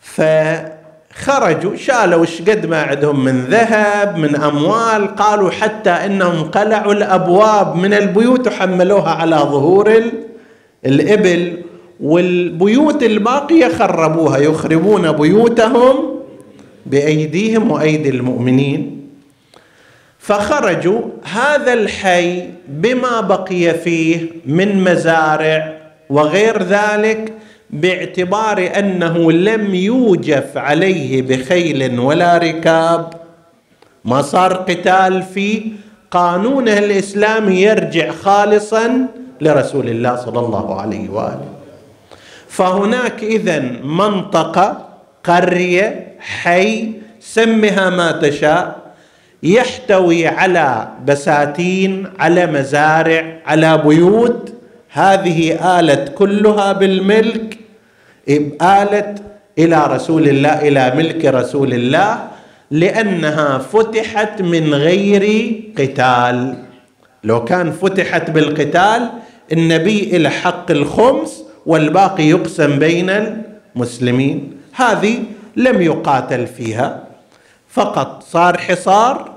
ف 0.00 0.22
خرجوا 1.14 1.76
شالوا 1.76 2.20
إيش 2.20 2.42
قد 2.42 2.66
ما 2.66 2.82
عندهم 2.82 3.24
من 3.24 3.44
ذهب 3.44 4.16
من 4.16 4.36
أموال 4.36 5.16
قالوا 5.16 5.50
حتى 5.50 5.90
إنهم 5.90 6.50
قلعوا 6.50 6.92
الأبواب 6.92 7.76
من 7.76 7.94
البيوت 7.94 8.46
وحملوها 8.46 9.10
على 9.10 9.36
ظهور 9.36 10.02
الإبل. 10.86 11.62
والبيوت 12.00 13.02
الباقية 13.02 13.68
خربوها 13.68 14.38
يخربون 14.38 15.12
بيوتهم. 15.12 16.09
بأيديهم 16.90 17.70
وأيدي 17.70 18.08
المؤمنين 18.08 19.00
فخرجوا 20.18 21.00
هذا 21.32 21.72
الحي 21.72 22.48
بما 22.68 23.20
بقي 23.20 23.74
فيه 23.74 24.26
من 24.46 24.84
مزارع 24.84 25.72
وغير 26.10 26.62
ذلك 26.62 27.32
باعتبار 27.70 28.70
أنه 28.78 29.32
لم 29.32 29.74
يوجف 29.74 30.56
عليه 30.56 31.22
بخيل 31.22 32.00
ولا 32.00 32.38
ركاب. 32.38 33.12
ما 34.04 34.22
صار 34.22 34.52
قتال 34.52 35.22
فيه 35.22 35.62
قانونه 36.10 36.78
الاسلامي 36.78 37.62
يرجع 37.62 38.10
خالصا 38.10 39.06
لرسول 39.40 39.88
الله 39.88 40.16
صلى 40.16 40.38
الله 40.38 40.80
عليه 40.80 41.08
وآله. 41.08 41.48
فهناك 42.48 43.22
اذا 43.22 43.58
منطقة 43.84 44.88
قرية 45.24 46.09
حي 46.20 46.92
سمها 47.20 47.90
ما 47.90 48.12
تشاء. 48.12 48.80
يحتوي 49.42 50.26
على 50.26 50.88
بساتين 51.06 52.06
على 52.18 52.46
مزارع 52.46 53.38
على 53.46 53.78
بيوت. 53.78 54.52
هذه 54.92 55.52
آلت 55.80 56.14
كلها 56.14 56.72
بالملك. 56.72 57.58
آلت 58.62 59.22
إلى 59.58 59.86
رسول 59.86 60.28
الله 60.28 60.68
إلى 60.68 60.92
ملك 60.96 61.24
رسول 61.24 61.74
الله 61.74 62.28
لأنها 62.70 63.58
فتحت 63.58 64.42
من 64.42 64.74
غير 64.74 65.54
قتال. 65.78 66.54
لو 67.24 67.44
كان 67.44 67.72
فتحت 67.72 68.30
بالقتال 68.30 69.10
النبي 69.52 70.16
إلى 70.16 70.30
حق 70.30 70.70
الخمس 70.70 71.42
والباقي 71.66 72.24
يقسم 72.24 72.78
بين 72.78 73.10
المسلمين. 73.76 74.52
هذه 74.72 75.18
لم 75.56 75.82
يقاتل 75.82 76.46
فيها. 76.46 77.00
فقط 77.68 78.22
صار 78.22 78.58
حصار 78.58 79.30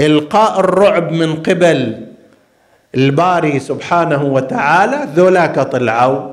إلقاء 0.00 0.60
الرعب 0.60 1.12
من 1.12 1.42
قبل 1.42 2.06
الباري 2.94 3.60
سبحانه 3.60 4.24
وتعالى 4.24 5.08
ذولاك 5.14 5.58
طلعوا. 5.60 6.32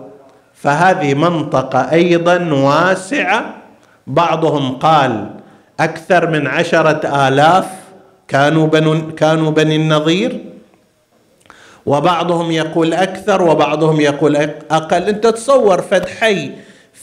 فهذه 0.54 1.13
منطقة 1.13 1.91
أيضا 1.91 2.54
واسعة. 2.54 3.56
بعضهم 4.08 4.75
قال 4.78 5.30
أكثر 5.80 6.30
من 6.30 6.47
عشرة 6.47 7.28
آلاف 7.28 7.65
كانوا 8.28 8.67
بنو 8.67 9.15
كانوا 9.15 9.52
بني 9.52 9.75
النظير. 9.75 10.45
وبعضهم 11.86 12.52
يقول 12.52 12.93
أكثر 12.93 13.41
وبعضهم 13.41 14.02
يقول 14.02 14.36
أقل. 14.71 15.04
أنت 15.04 15.28
تصور 15.28 15.82
فد 15.82 16.10
حي 16.10 16.52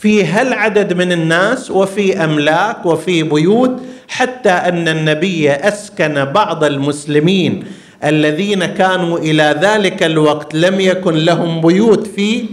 في 0.01 0.25
هالعدد 0.25 0.93
من 0.93 1.13
الناس 1.13 1.71
وفي 1.71 2.25
أملاك 2.25 2.87
وفي 2.87 3.23
بيوت 3.23 3.81
حتى 4.09 4.51
أن 4.51 4.89
النبي 4.89 5.51
أسكن 5.51 6.25
بعض 6.25 6.65
المسلمين 6.65 7.65
الذين 8.05 8.67
كانوا 8.67 9.19
إلى 9.19 9.57
ذلك 9.61 10.03
الوقت 10.03 10.55
لم 10.55 10.81
يكن 10.81 11.15
لهم 11.15 11.61
بيوت 11.61 12.07
في 12.07 12.45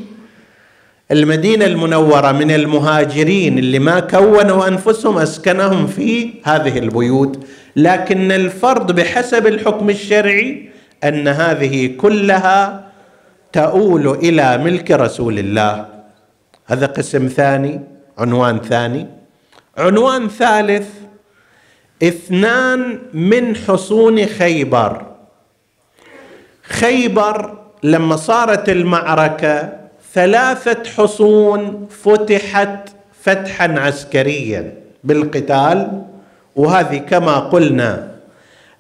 المدينة 1.12 1.66
المنورة 1.66 2.32
من 2.32 2.52
المهاجرين 2.52 3.60
اللي 3.60 3.80
ما 3.80 4.00
كونوا 4.00 4.68
أنفسهم 4.68 5.18
أسكنهم 5.18 5.88
في 5.88 6.30
هذه 6.44 6.78
البيوت. 6.80 7.40
لكن 7.76 8.32
الفرض 8.32 8.92
بحسب 8.92 9.48
الحكم 9.48 9.90
الشرعي 9.90 10.70
أن 11.04 11.28
هذه 11.28 11.88
كلها 11.98 12.84
تؤول 13.54 14.08
إلى 14.08 14.58
ملك 14.58 14.92
رسول 14.92 15.40
الله. 15.40 15.93
هذا 16.66 16.86
قسم 16.86 17.28
ثاني 17.28 17.82
عنوان 18.18 18.62
ثاني. 18.62 19.08
عنوان 19.78 20.30
ثالث 20.30 20.88
اثنان 22.04 23.00
من 23.14 23.56
حصون 23.56 24.26
خيبر. 24.26 25.06
خيبر 26.64 27.58
لما 27.84 28.16
صارت 28.16 28.70
المعركة 28.70 29.74
ثلاثة 30.14 30.90
حصون 30.90 31.88
فتحت 32.04 32.90
فتحا 33.22 33.80
عسكريا 33.80 34.74
بالقتال. 35.04 36.04
وهذه 36.56 36.98
كما 36.98 37.40
قلنا 37.40 38.12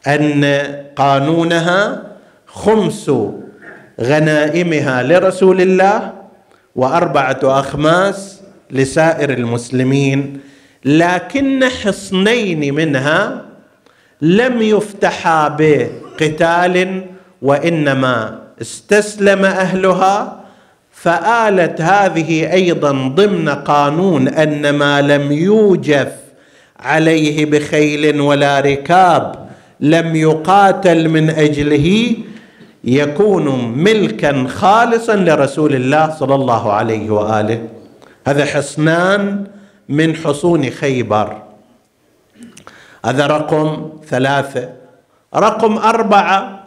أن 0.07 0.45
قانونها 0.95 2.03
خمس 2.47 3.11
غنائمها 4.01 5.03
لرسول 5.03 5.61
الله 5.61 6.22
وأربعة 6.75 7.39
أخماس 7.43 8.41
لسائر 8.71 9.29
المسلمين 9.29 10.39
لكن 10.85 11.65
حصنين 11.65 12.73
منها 12.73 13.45
لم 14.21 14.61
يفتحا 14.61 15.47
بقتال 15.47 17.03
وإنما 17.41 18.39
استسلم 18.61 19.45
أهلها 19.45 20.43
فآلت 20.91 21.81
هذه 21.81 22.53
أيضا 22.53 22.91
ضمن 22.91 23.49
قانون 23.49 24.27
أن 24.27 24.69
ما 24.69 25.01
لم 25.01 25.31
يوجف 25.31 26.11
عليه 26.79 27.45
بخيل 27.45 28.21
ولا 28.21 28.59
ركاب 28.59 29.49
لم 29.79 30.15
يقاتل 30.15 31.09
من 31.09 31.29
أجله 31.29 32.15
يكون 32.83 33.77
ملكا 33.77 34.47
خالصا 34.47 35.15
لرسول 35.15 35.75
الله 35.75 36.15
صلى 36.19 36.35
الله 36.35 36.71
عليه 36.73 37.09
وآله. 37.09 37.67
هذا 38.27 38.45
حصنان 38.45 39.47
من 39.89 40.15
حصون 40.15 40.69
خيبر. 40.69 41.41
هذا 43.05 43.27
رقم 43.27 43.89
ثلاثة. 44.09 44.69
رقم 45.35 45.77
أربعة 45.77 46.63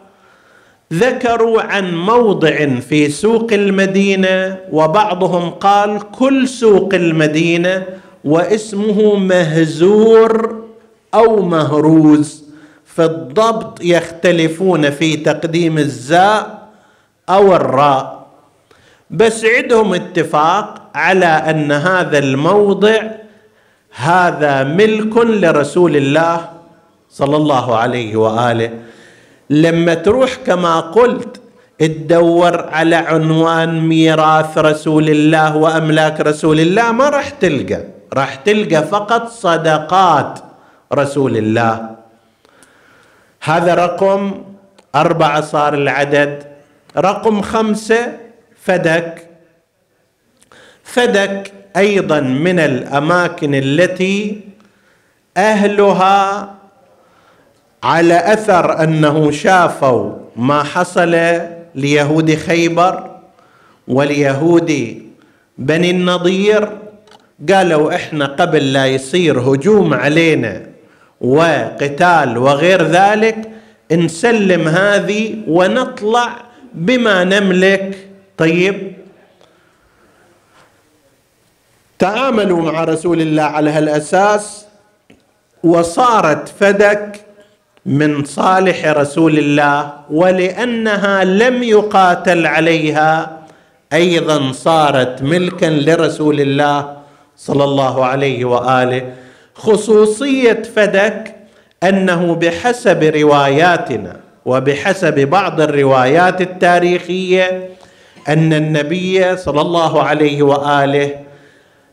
ذكروا 0.93 1.61
عن 1.61 1.95
موضع 1.95 2.79
في 2.79 3.09
سوق 3.09 3.53
المدينة 3.53 4.57
وبعضهم 4.71 5.49
قال 5.49 6.11
كل 6.11 6.47
سوق 6.47 6.93
المدينة 6.93 7.85
واسمه 8.25 9.15
مهزور 9.15 10.63
أو 11.13 11.41
مهروز. 11.41 12.46
في 12.97 13.05
الضبط 13.05 13.81
يختلفون 13.81 14.89
في 14.89 15.17
تقديم 15.17 15.77
الزاء 15.77 16.67
أو 17.29 17.55
الراء. 17.55 18.25
بس 19.09 19.45
عندهم 19.45 19.93
اتفاق 19.93 20.81
على 20.95 21.25
أن 21.25 21.71
هذا 21.71 22.17
الموضع 22.17 23.01
هذا 23.95 24.63
ملك 24.63 25.17
لرسول 25.17 25.95
الله 25.95 26.49
صلى 27.09 27.35
الله 27.37 27.77
عليه 27.77 28.15
وآله. 28.15 28.69
لما 29.49 29.93
تروح 29.93 30.35
كما 30.45 30.79
قلت 30.79 31.41
تدور 31.79 32.65
على 32.69 32.95
عنوان 32.95 33.81
ميراث 33.81 34.57
رسول 34.57 35.09
الله 35.09 35.57
وأملاك 35.57 36.21
رسول 36.21 36.59
الله 36.59 36.91
ما 36.91 37.09
راح 37.09 37.29
تلقى. 37.29 37.83
راح 38.13 38.35
تلقى 38.35 38.83
فقط 38.83 39.29
صدقات 39.29 40.39
رسول 40.93 41.37
الله. 41.37 41.96
هذا 43.47 43.73
رقم 43.73 44.43
أربعة 44.95 45.41
صار 45.41 45.73
العدد. 45.73 46.43
رقم 46.97 47.41
خمسة 47.41 48.17
فدك. 48.61 49.27
فدك 50.83 51.53
أيضا 51.77 52.19
من 52.19 52.59
الأماكن 52.59 53.55
التي 53.55 54.41
أهلها 55.37 56.55
على 57.83 58.33
أثر 58.33 58.83
أنه 58.83 59.31
شافوا 59.31 60.13
ما 60.35 60.63
حصل 60.63 61.39
ليهود 61.75 62.35
خيبر 62.35 63.15
واليهود 63.87 65.01
بني 65.57 65.91
النضير. 65.91 66.69
قالوا 67.49 67.95
إحنا 67.95 68.25
قبل 68.25 68.73
لا 68.73 68.85
يصير 68.85 69.39
هجوم 69.39 69.93
علينا. 69.93 70.76
وقتال 71.21 72.37
وغير 72.37 72.83
ذلك 72.83 73.49
نسلم 73.91 74.67
هذه 74.67 75.35
ونطلع 75.47 76.29
بما 76.73 77.23
نملك. 77.23 78.07
طيب. 78.37 78.93
تعاملوا 81.99 82.61
مع 82.61 82.83
رسول 82.83 83.21
الله 83.21 83.43
على 83.43 83.69
هالأساس 83.69 84.65
وصارت 85.63 86.49
فدك 86.59 87.21
من 87.85 88.23
صالح 88.25 88.85
رسول 88.85 89.37
الله 89.37 89.93
ولأنها 90.09 91.23
لم 91.23 91.63
يقاتل 91.63 92.45
عليها 92.47 93.37
أيضا 93.93 94.51
صارت 94.51 95.21
ملكا 95.21 95.65
لرسول 95.65 96.41
الله 96.41 96.97
صلى 97.37 97.63
الله 97.63 98.05
عليه 98.05 98.45
وآله. 98.45 99.13
خصوصية 99.57 100.63
فدك 100.75 101.35
أنه 101.83 102.35
بحسب 102.35 103.03
رواياتنا 103.03 104.15
وبحسب 104.45 105.19
بعض 105.19 105.61
الروايات 105.61 106.41
التاريخية 106.41 107.69
أن 108.27 108.53
النبي 108.53 109.37
صلى 109.37 109.61
الله 109.61 110.03
عليه 110.03 110.43
وآله 110.43 111.11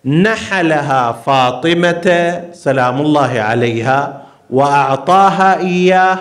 نحلها 0.05 1.13
فاطمة 1.13 2.41
سلام 2.53 3.01
الله 3.01 3.41
عليها 3.41 4.23
وأعطاها 4.51 5.59
إياه 5.61 6.19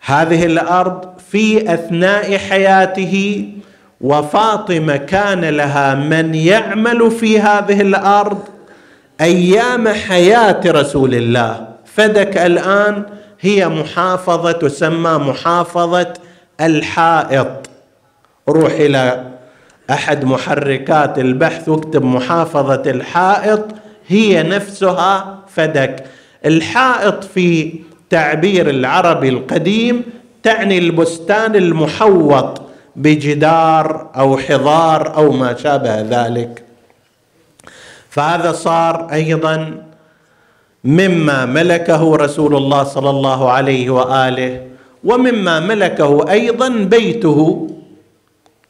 هذه 0.00 0.46
الأرض 0.46 1.04
في 1.30 1.74
أثناء 1.74 2.38
حياته 2.38 3.48
وفاطمة 4.00 4.96
كان 4.96 5.44
لها 5.44 5.94
من 5.94 6.34
يعمل 6.34 7.10
في 7.10 7.40
هذه 7.40 7.80
الأرض 7.80 8.57
أيام 9.20 9.88
حياة 9.88 10.60
رسول 10.66 11.14
الله. 11.14 11.68
فدك 11.84 12.38
الآن 12.38 13.02
هي 13.40 13.68
محافظة 13.68 14.52
تسمى 14.52 15.10
محافظة 15.10 16.12
الحائط. 16.60 17.70
روح 18.48 18.72
إلى 18.72 19.24
أحد 19.90 20.24
محركات 20.24 21.18
البحث 21.18 21.68
واكتب 21.68 22.04
محافظة 22.04 22.82
الحائط. 22.86 23.64
هي 24.08 24.42
نفسها 24.42 25.38
فدك. 25.48 26.04
الحائط 26.46 27.24
في 27.24 27.74
تعبير 28.10 28.70
العربي 28.70 29.28
القديم 29.28 30.02
تعني 30.42 30.78
البستان 30.78 31.56
المحوط 31.56 32.62
بجدار 32.96 34.10
أو 34.16 34.38
حضار 34.38 35.16
أو 35.16 35.32
ما 35.32 35.56
شابه 35.56 36.00
ذلك. 36.00 36.67
فهذا 38.10 38.52
صار 38.52 39.12
أيضا 39.12 39.84
مما 40.84 41.46
ملكه 41.46 42.16
رسول 42.16 42.56
الله 42.56 42.84
صلى 42.84 43.10
الله 43.10 43.50
عليه 43.50 43.90
وآله 43.90 44.66
ومما 45.04 45.60
ملكه 45.60 46.30
أيضا 46.30 46.68
بيته 46.68 47.68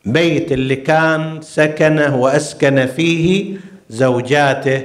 بيت 0.05 0.53
اللي 0.53 0.77
كان 0.77 1.39
سكنه 1.43 2.17
وأسكن 2.17 2.87
فيه 2.87 3.57
زوجاته. 3.91 4.83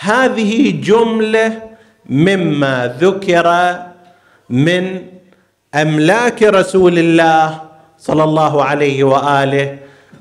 هذه 0.00 0.80
جملة 0.82 1.62
مما 2.06 2.96
ذكر 3.00 3.76
من 4.50 5.02
أملاك 5.74 6.42
رسول 6.42 6.98
الله 6.98 7.60
صلى 7.98 8.24
الله 8.24 8.64
عليه 8.64 9.04
وآله. 9.04 9.78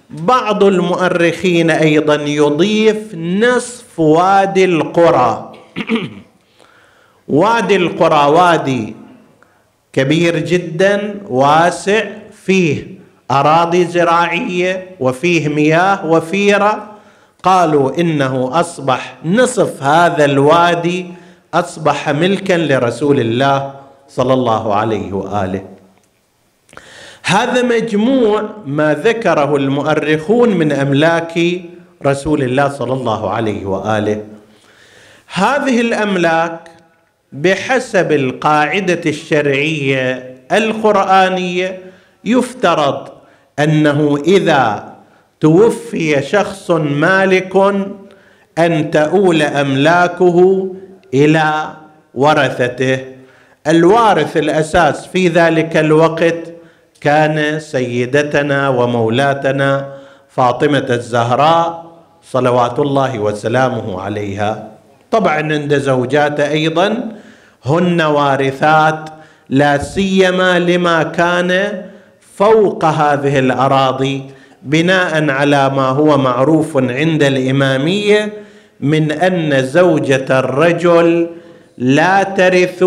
بعض 0.09 0.63
المؤرخين 0.63 1.69
أيضا 1.69 2.15
يضيف 2.15 3.15
نصف 3.15 3.99
وادي 3.99 4.65
القرى. 4.65 5.51
وادي 7.27 7.75
القرى 7.75 8.31
وادي 8.31 8.95
كبير 9.93 10.39
جدا 10.39 11.21
واسع 11.29 12.03
فيه 12.45 12.87
أراضي 13.31 13.85
زراعية 13.85 14.95
وفيه 14.99 15.47
مياه 15.49 16.05
وفيرة. 16.05 16.89
قالوا 17.43 17.99
إنه 17.99 18.59
أصبح 18.59 19.15
نصف 19.25 19.83
هذا 19.83 20.25
الوادي 20.25 21.05
أصبح 21.53 22.09
ملكا 22.09 22.53
لرسول 22.53 23.19
الله 23.19 23.73
صلى 24.07 24.33
الله 24.33 24.75
عليه 24.75 25.13
وآله. 25.13 25.78
هذا 27.29 27.61
مجموع 27.61 28.49
ما 28.65 28.93
ذكره 28.93 29.55
المؤرخون 29.55 30.49
من 30.49 30.71
أملاك 30.71 31.61
رسول 32.05 32.43
الله 32.43 32.69
صلى 32.69 32.93
الله 32.93 33.29
عليه 33.29 33.65
وآله. 33.65 34.23
هذه 35.33 35.81
الأملاك 35.81 36.59
بحسب 37.33 38.11
القاعدة 38.11 39.01
الشرعية 39.05 40.35
القرآنية 40.51 41.79
يفترض 42.25 43.07
أنه 43.59 44.17
إذا 44.27 44.93
توفي 45.39 46.21
شخص 46.21 46.71
مالك 46.71 47.55
أن 48.57 48.91
تؤول 48.91 49.41
أملاكه 49.41 50.67
إلى 51.13 51.73
ورثته. 52.13 52.99
الوارث 53.67 54.37
الأساس 54.37 55.07
في 55.07 55.27
ذلك 55.27 55.77
الوقت 55.77 56.58
كان 57.01 57.59
سيدتنا 57.59 58.69
ومولاتنا 58.69 59.87
فاطمة 60.29 60.85
الزهراء 60.89 61.85
صلوات 62.23 62.79
الله 62.79 63.19
وسلامه 63.19 64.01
عليها. 64.01 64.67
طبعا 65.11 65.53
عند 65.53 65.77
زوجاته 65.77 66.51
أيضا 66.51 67.11
هن 67.65 68.01
وارثات 68.01 69.09
لا 69.49 69.77
سيما 69.77 70.59
لما 70.59 71.03
كان 71.03 71.81
فوق 72.35 72.85
هذه 72.85 73.39
الأراضي 73.39 74.23
بناء 74.63 75.29
على 75.29 75.69
ما 75.69 75.87
هو 75.89 76.17
معروف 76.17 76.77
عند 76.77 77.23
الإمامية 77.23 78.33
من 78.79 79.11
أن 79.11 79.63
زوجة 79.63 80.39
الرجل 80.39 81.29
لا 81.77 82.23
ترث 82.23 82.83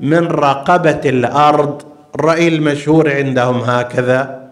من 0.00 0.26
رقبة 0.26 1.00
الأرض. 1.04 1.82
الراي 2.14 2.48
المشهور 2.48 3.10
عندهم 3.14 3.60
هكذا. 3.60 4.42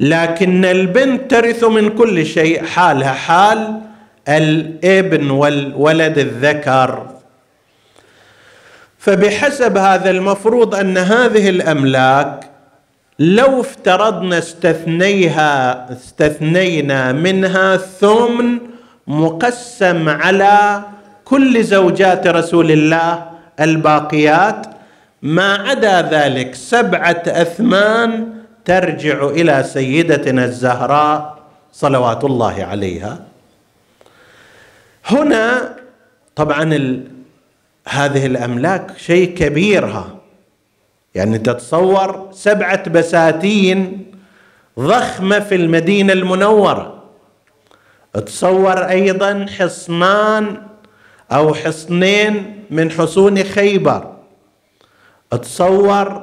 لكن 0.00 0.64
البنت 0.64 1.30
ترث 1.30 1.64
من 1.64 1.88
كل 1.88 2.26
شيء 2.26 2.64
حالها 2.64 3.12
حال 3.12 3.80
الابن 4.28 5.30
والولد 5.30 6.18
الذكر. 6.18 7.06
فبحسب 8.98 9.76
هذا 9.76 10.10
المفروض 10.10 10.74
أن 10.74 10.98
هذه 10.98 11.48
الأملاك 11.48 12.50
لو 13.18 13.60
افترضنا 13.60 14.38
استثنيها 14.38 15.86
استثنينا 15.92 17.12
منها 17.12 17.76
ثمن 17.76 18.58
مقسم 19.06 20.08
على 20.08 20.82
كل 21.24 21.64
زوجات 21.64 22.26
رسول 22.26 22.70
الله 22.70 23.24
الباقيات 23.60 24.66
ما 25.22 25.54
عدا 25.54 26.02
ذلك 26.02 26.54
سبعة 26.54 27.22
أثمان 27.26 28.32
ترجع 28.64 29.26
إلى 29.26 29.62
سيدتنا 29.62 30.44
الزهراء 30.44 31.38
صلوات 31.72 32.24
الله 32.24 32.64
عليها. 32.64 33.18
هنا 35.04 35.76
طبعا 36.36 36.62
ال... 36.62 37.04
هذه 37.88 38.26
الأملاك 38.26 38.98
شيء 38.98 39.34
كبيرها 39.34 40.18
يعني 41.14 41.38
تتصور 41.38 42.28
سبعة 42.32 42.90
بساتين 42.90 44.06
ضخمة 44.78 45.38
في 45.40 45.54
المدينة 45.54 46.12
المنورة. 46.12 47.02
تصور 48.26 48.78
أيضا 48.88 49.46
حصنان 49.58 50.62
أو 51.32 51.54
حصنين 51.54 52.64
من 52.70 52.90
حصون 52.90 53.44
خيبر. 53.44 54.12
تصور 55.36 56.22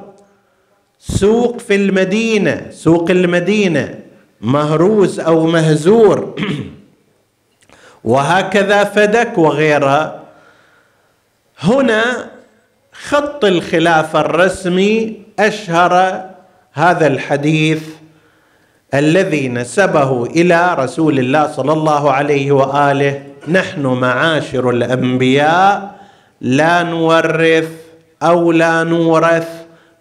سوق 0.98 1.58
في 1.58 1.74
المدينة 1.74 2.66
سوق 2.70 3.10
المدينة 3.10 3.98
مهروس 4.40 5.18
أو 5.18 5.46
مهزور. 5.46 6.34
وهكذا 8.04 8.84
فدك 8.84 9.38
وغيرها. 9.38 10.20
هنا 11.60 12.30
خط 12.92 13.44
الخلافه 13.44 14.20
الرسمي 14.20 15.22
أشهر 15.38 16.24
هذا 16.72 17.06
الحديث 17.06 17.82
الذي 18.94 19.48
نسبه 19.48 20.24
إلى 20.24 20.74
رسول 20.78 21.18
الله 21.18 21.46
صلى 21.52 21.72
الله 21.72 22.12
عليه 22.12 22.52
وآله. 22.52 23.22
نحن 23.48 23.86
معاشر 23.86 24.70
الأنبياء 24.70 26.00
لا 26.40 26.82
نورث 26.82 27.79
أو 28.22 28.52
لا 28.52 28.84
نورث 28.84 29.48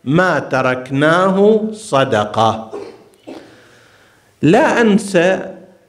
ما 0.03 0.39
تركناه 0.39 1.61
صدقة. 1.71 2.71
لا 4.41 4.81
انسى 4.81 5.39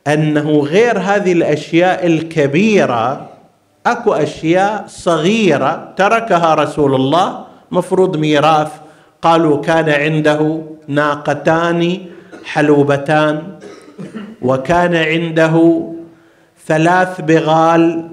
أنه 0.07 0.61
غير 0.61 0.99
هذه 0.99 1.33
الأشياء 1.33 2.07
الكبيرة 2.07 3.31
أكو 3.87 4.13
أشياء 4.13 4.85
صغيرة 4.89 5.95
تركها 5.97 6.55
رسول 6.55 6.95
الله 6.95 7.45
مفروض 7.71 8.17
ميراث. 8.17 8.73
قالوا 9.23 9.61
كان 9.61 9.89
عنده 9.89 10.63
ناقتان 10.89 11.99
حلوبتان 12.45 13.43
وكان 14.43 14.97
عنده 14.97 15.87
ثلاث 16.67 17.21
بغال 17.21 18.09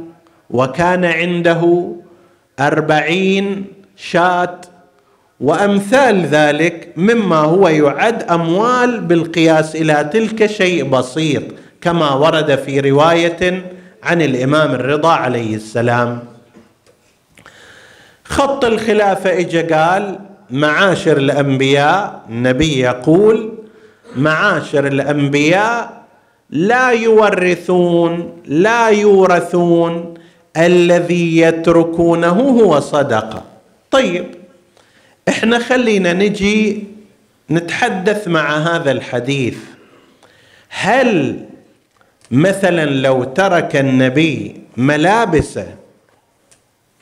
وكان 0.50 1.06
عنده 1.06 1.92
أربعين 2.60 3.66
شاة 3.98 4.62
وأمثال 5.40 6.26
ذلك 6.26 6.94
مما 6.98 7.36
هو 7.36 7.68
يعد 7.68 8.24
أموال 8.24 9.00
بالقياس 9.00 9.76
إلى 9.76 10.10
تلك 10.14 10.46
شيء 10.46 10.84
بسيط 10.90 11.44
كما 11.82 12.14
ورد 12.14 12.56
في 12.56 12.80
رواية 12.80 13.72
عن 14.04 14.22
الإمام 14.22 14.72
الرضا 14.72 15.12
عليه 15.12 15.56
السلام. 15.56 16.20
خط 18.24 18.66
الخلافة 18.66 19.40
إجا 19.40 19.76
قال 19.76 20.20
معاشر 20.50 21.18
الأنبياء 21.18 22.22
النبي 22.30 22.80
يقول 22.80 23.54
معاشر 24.16 24.88
الأنبياء 24.88 26.04
لا 26.50 26.90
يورثون 26.90 28.42
لا 28.46 28.90
يورثون 28.90 30.14
الذي 30.58 31.38
يتركونه 31.38 32.40
هو 32.62 32.80
صدقة. 32.80 33.57
طيب 33.92 34.26
إحنا 35.30 35.60
خلينا 35.60 36.14
نجي 36.14 36.84
نتحدث 37.52 38.28
مع 38.28 38.58
هذا 38.58 38.92
الحديث. 38.92 39.58
هل 40.70 41.40
مثلا 42.32 42.86
لو 42.86 43.24
ترك 43.24 43.76
النبي 43.76 44.62
ملابسه 44.78 45.68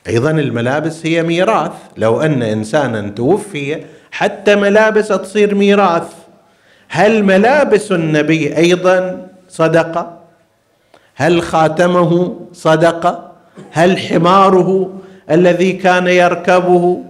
أيضا 0.08 0.30
الملابس 0.30 1.06
هي 1.06 1.22
ميراث 1.22 1.72
لو 1.96 2.20
أن 2.20 2.42
انسانا 2.42 3.08
توفي 3.08 3.84
حتى 4.10 4.54
ملابسه 4.56 5.16
تصير 5.16 5.54
ميراث 5.54 6.12
هل 6.88 7.24
ملابس 7.24 7.92
النبي 7.92 8.56
أيضا 8.56 9.28
صدقة؟ 9.48 10.20
هل 11.14 11.42
خاتمه 11.42 12.40
صدقة؟ 12.52 13.32
هل 13.70 13.98
حماره 13.98 14.92
الذي 15.30 15.72
كان 15.72 16.06
يركبه 16.06 17.02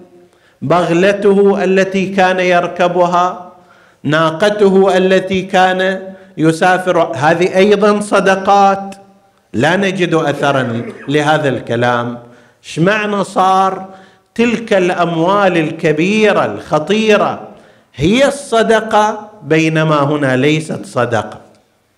بغلته 0.63 1.65
التي 1.65 2.07
كان 2.07 2.41
يركبها 2.41 3.53
ناقته 4.03 4.97
التي 4.97 5.43
كان 5.43 6.03
يسافر. 6.37 7.13
هذه 7.17 7.57
أيضا 7.57 8.01
صدقات. 8.01 8.95
لا 9.53 9.77
نجد 9.77 10.15
اثرا 10.15 10.83
لهذا 11.09 11.49
الكلام. 11.49 12.19
إيش 12.65 12.79
معنى 12.79 13.25
صار؟ 13.25 13.87
تلك 14.35 14.73
الأموال 14.73 15.57
الكبيرة 15.57 16.45
الخطيرة 16.45 17.49
هي 17.95 18.29
الصدقة 18.29 19.31
بينما 19.43 20.03
هنا 20.03 20.37
ليست 20.37 20.87
صدقة. 20.87 21.41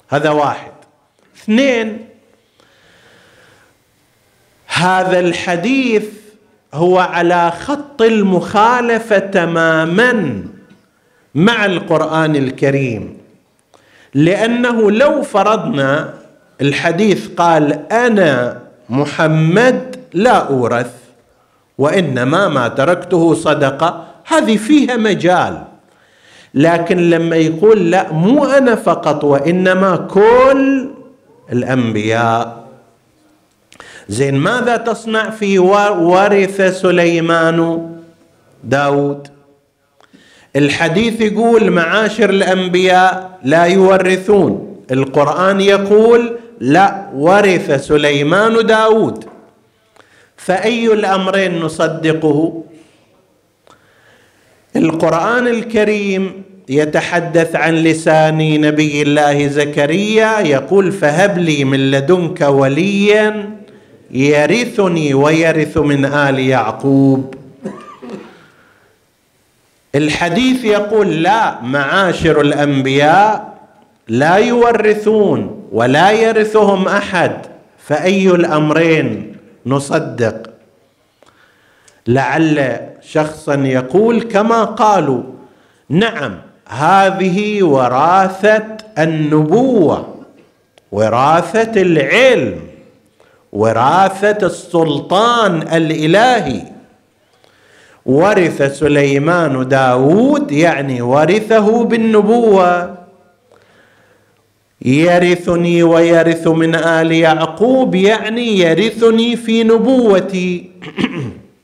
هذا 0.08 0.30
واحد. 0.30 0.72
اثنين 1.36 2.07
هذا 4.78 5.20
الحديث 5.20 6.04
هو 6.74 6.98
على 6.98 7.50
خط 7.50 8.02
المخالفة 8.02 9.18
تماما 9.18 10.42
مع 11.34 11.64
القرآن 11.64 12.36
الكريم. 12.36 13.16
لأنه 14.14 14.90
لو 14.90 15.22
فرضنا 15.22 16.14
الحديث 16.60 17.28
قال 17.36 17.92
أنا 17.92 18.60
محمد 18.88 19.96
لا 20.14 20.36
أورث 20.48 20.92
وإنما 21.78 22.48
ما 22.48 22.68
تركته 22.68 23.34
صدقة 23.34 24.06
هذه 24.26 24.56
فيها 24.56 24.96
مجال. 24.96 25.64
لكن 26.54 27.10
لما 27.10 27.36
يقول 27.36 27.90
لا 27.90 28.12
مو 28.12 28.44
أنا 28.44 28.74
فقط 28.74 29.24
وإنما 29.24 29.96
كل 29.96 30.90
الأنبياء. 31.52 32.57
زين 34.08 34.34
ماذا 34.34 34.76
تصنع 34.76 35.30
في 35.30 35.58
ورث 35.58 36.80
سليمان؟ 36.80 37.88
داود. 38.64 39.28
الحديث 40.56 41.20
يقول 41.20 41.70
معاشر 41.70 42.30
الأنبياء 42.30 43.38
لا 43.44 43.64
يورثون. 43.64 44.76
القرآن 44.90 45.60
يقول 45.60 46.38
لا 46.60 47.08
ورث 47.14 47.86
سليمان 47.86 48.66
داود. 48.66 49.24
فأي 50.36 50.92
الأمرين 50.92 51.60
نصدقه؟ 51.60 52.62
القرآن 54.76 55.48
الكريم 55.48 56.42
يتحدث 56.68 57.56
عن 57.56 57.74
لسان 57.74 58.60
نبي 58.60 59.02
الله 59.02 59.46
زكريا 59.46 60.40
يقول 60.40 60.92
فهب 60.92 61.38
لي 61.38 61.64
من 61.64 61.90
لدنك 61.90 62.40
وليا 62.40 63.57
يرثني 64.10 65.14
ويرث 65.14 65.78
من 65.78 66.04
آل 66.04 66.38
يعقوب. 66.38 67.34
الحديث 69.94 70.64
يقول 70.64 71.22
لا 71.22 71.60
معاشر 71.60 72.40
الأنبياء 72.40 73.58
لا 74.08 74.36
يورثون 74.36 75.68
ولا 75.72 76.10
يرثهم 76.10 76.88
أحد 76.88 77.32
فأي 77.78 78.30
الأمرين؟ 78.30 79.36
نصدق. 79.66 80.50
لعل 82.06 82.80
شخصا 83.02 83.54
يقول 83.54 84.22
كما 84.22 84.64
قالوا 84.64 85.22
نعم 85.88 86.36
هذه 86.68 87.62
وراثة 87.62 88.66
النبوة 88.98 90.14
وراثة 90.92 91.82
العلم. 91.82 92.67
وراثة 93.52 94.46
السلطان 94.46 95.62
الإلهي. 95.62 96.62
ورث 98.06 98.78
سليمان 98.78 99.68
داود 99.68 100.52
يعني 100.52 101.02
ورثه 101.02 101.84
بالنبوة. 101.84 102.98
يرثني 104.82 105.82
ويرث 105.82 106.48
من 106.48 106.74
آل 106.74 107.12
يعقوب 107.12 107.94
يعني 107.94 108.58
يرثني 108.58 109.36
في 109.36 109.64
نبوتي. 109.64 110.70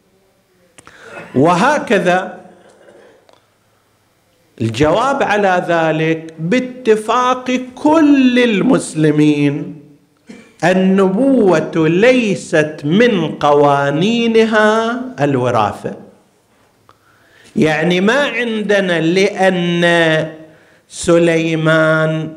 وهكذا. 1.35 2.41
الجواب 4.61 5.23
على 5.23 5.65
ذلك 5.69 6.35
باتفاق 6.39 7.61
كل 7.75 8.39
المسلمين. 8.39 9.84
النبوة 10.65 11.89
ليست 11.89 12.81
من 12.85 13.29
قوانينها 13.29 15.01
الوراثة. 15.21 15.93
يعني 17.57 18.01
ما 18.01 18.21
عندنا 18.23 19.01
لأن 19.01 19.85
سليمان 20.89 22.33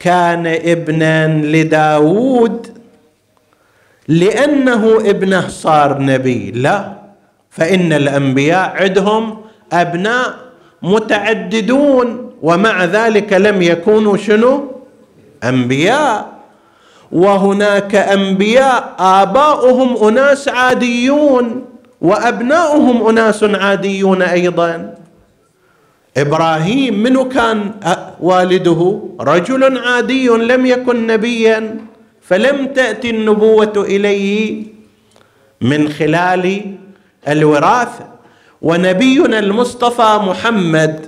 كان 0.00 0.46
ابنا 0.46 1.28
لداود 1.28 2.78
لأنه 4.08 4.96
ابنه 5.10 5.48
صار 5.48 6.02
نبي. 6.02 6.50
لا 6.50 6.92
فإن 7.50 7.92
الأنبياء 7.92 8.82
عندهم 8.82 9.40
أبناء 9.72 10.34
متعددون 10.82 12.32
ومع 12.42 12.84
ذلك 12.84 13.32
لم 13.32 13.62
يكونوا 13.62 14.16
شنو؟ 14.16 14.72
أنبياء. 15.44 16.39
وهناك 17.12 17.94
أنبياء 17.94 18.94
آباؤهم 18.98 20.08
أناس 20.08 20.48
عاديون 20.48 21.64
وأبناؤهم 22.00 23.06
أناس 23.08 23.44
عاديون 23.44 24.22
أيضا. 24.22 24.94
إبراهيم 26.16 27.02
منو 27.02 27.28
كان 27.28 27.70
والده؟ 28.20 29.00
رجل 29.20 29.78
عادي 29.78 30.28
لم 30.28 30.66
يكن 30.66 31.06
نبيا 31.06 31.78
فلم 32.22 32.66
تأتي 32.66 33.10
النبوة 33.10 33.72
إليه 33.76 34.64
من 35.60 35.88
خلال 35.88 36.74
الوراثة. 37.28 38.04
ونبينا 38.62 39.38
المصطفى 39.38 40.18
محمد. 40.22 41.06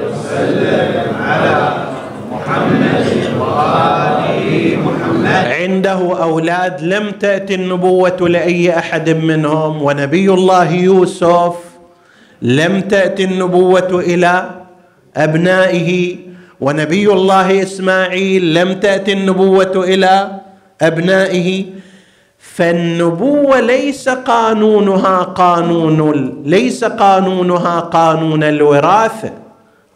وسلم 0.00 1.16
على 1.20 1.79
عنده 5.70 6.22
أولاد 6.22 6.82
لم 6.82 7.10
تأتي 7.10 7.54
النبوة 7.54 8.28
لأي 8.28 8.78
أحد 8.78 9.10
منهم. 9.10 9.82
ونبي 9.82 10.30
الله 10.30 10.72
يوسف 10.72 11.54
لم 12.42 12.80
تأتي 12.80 13.24
النبوة 13.24 14.00
إلى 14.00 14.50
أبنائه. 15.16 16.16
ونبي 16.60 17.12
الله 17.12 17.62
إسماعيل 17.62 18.54
لم 18.54 18.72
تأتي 18.72 19.12
النبوة 19.12 19.72
إلى 19.76 20.30
أبنائه. 20.80 21.64
فالنبوة 22.38 23.60
ليس 23.60 24.08
قانونها 24.08 25.18
قانون 25.22 26.42
ليس 26.44 26.84
قانونها 26.84 27.80
قانون 27.80 28.42
الوراثة. 28.42 29.32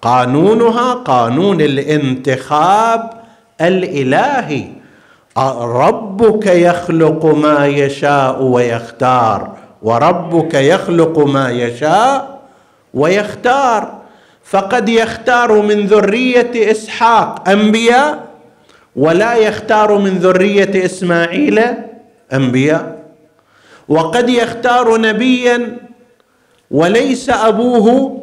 قانونها 0.02 0.94
قانون 0.94 1.60
الانتخاب 1.60 3.10
الإلهي. 3.60 4.84
ربك 5.38 6.47
يخلق 6.47 7.27
ما 7.27 7.66
يشاء 7.66 8.42
ويختار. 8.42 9.53
وربك 9.83 10.55
يخلق 10.55 11.18
ما 11.18 11.51
يشاء 11.51 12.40
ويختار. 12.94 13.94
فقد 14.44 14.88
يختار 14.88 15.62
من 15.62 15.87
ذرية 15.87 16.70
إسحاق 16.70 17.49
أنبياء 17.49 18.25
ولا 18.97 19.35
يختار 19.35 19.99
من 19.99 20.18
ذرية 20.18 20.85
إسماعيل 20.85 21.61
أنبياء. 22.33 22.98
وقد 23.88 24.29
يختار 24.29 25.00
نبيا 25.00 25.77
وليس 26.71 27.31
أبوه 27.31 28.19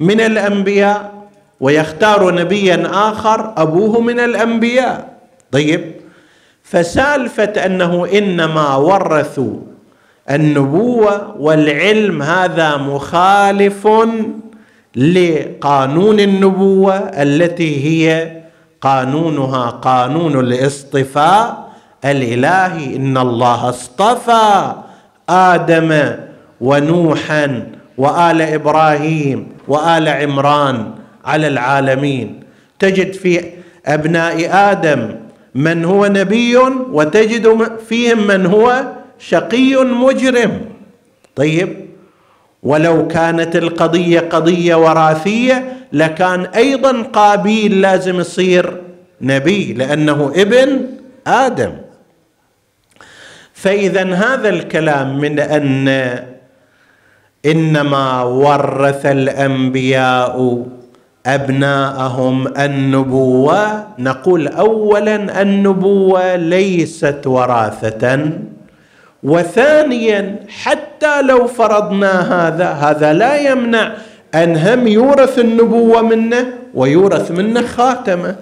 من 0.00 0.20
الأنبياء 0.20 1.12
ويختار 1.60 2.34
نبيا 2.34 2.88
آخر 2.92 3.52
أبوه 3.56 4.00
من 4.00 4.20
الأنبياء. 4.20 5.08
طيب. 5.52 6.01
فسالفة 6.72 7.66
أنه 7.66 8.06
إنما 8.18 8.76
ورثوا 8.76 9.56
النبوة 10.30 11.36
والعلم 11.38 12.22
هذا 12.22 12.76
مخالف 12.76 13.88
لقانون 14.96 16.20
النبوة 16.20 16.94
التي 16.96 17.72
هي 17.86 18.32
قانونها 18.80 19.66
قانون 19.70 20.40
الاصطفاء. 20.40 21.72
الإلهي 22.04 22.96
إن 22.96 23.18
الله 23.18 23.68
اصطفى 23.68 24.72
آدم 25.28 26.16
ونوحا 26.60 27.66
وآل 27.98 28.42
إبراهيم 28.42 29.48
وآل 29.68 30.08
عمران 30.08 30.90
على 31.24 31.48
العالمين. 31.48 32.40
تجد 32.78 33.12
في 33.12 33.44
أبناء 33.86 34.48
آدم 34.70 35.21
من 35.54 35.84
هو 35.84 36.06
نبي 36.06 36.56
وتجد 36.92 37.76
فيهم 37.88 38.26
من 38.26 38.46
هو 38.46 38.84
شقي 39.18 39.74
مجرم. 39.74 40.60
طيب 41.36 41.86
ولو 42.62 43.08
كانت 43.08 43.56
القضية 43.56 44.20
قضية 44.20 44.74
وراثية 44.74 45.76
لكان 45.92 46.40
أيضا 46.40 47.02
قابيل 47.02 47.80
لازم 47.80 48.20
يصير 48.20 48.82
نبي 49.20 49.72
لأنه 49.72 50.32
ابن 50.36 50.86
آدم. 51.26 51.72
فاذا 53.54 54.14
هذا 54.14 54.48
الكلام 54.48 55.18
من 55.18 55.38
أن 55.38 55.88
إنما 57.46 58.22
ورث 58.22 59.06
الأنبياء 59.06 60.66
أبناءهم 61.26 62.58
النبوة. 62.58 63.86
نقول 63.98 64.48
اولا 64.48 65.42
النبوة 65.42 66.36
ليست 66.36 67.26
وراثة. 67.26 68.30
وثانيا 69.22 70.36
حتى 70.48 71.22
لو 71.22 71.46
فرضنا 71.46 72.46
هذا 72.48 72.70
هذا 72.70 73.12
لا 73.12 73.36
يمنع 73.36 73.92
أن 74.34 74.56
هم 74.56 74.86
يورث 74.86 75.38
النبوة 75.38 76.02
منه 76.02 76.52
ويورث 76.74 77.30
منه 77.30 77.66
خاتمة. 77.66 78.36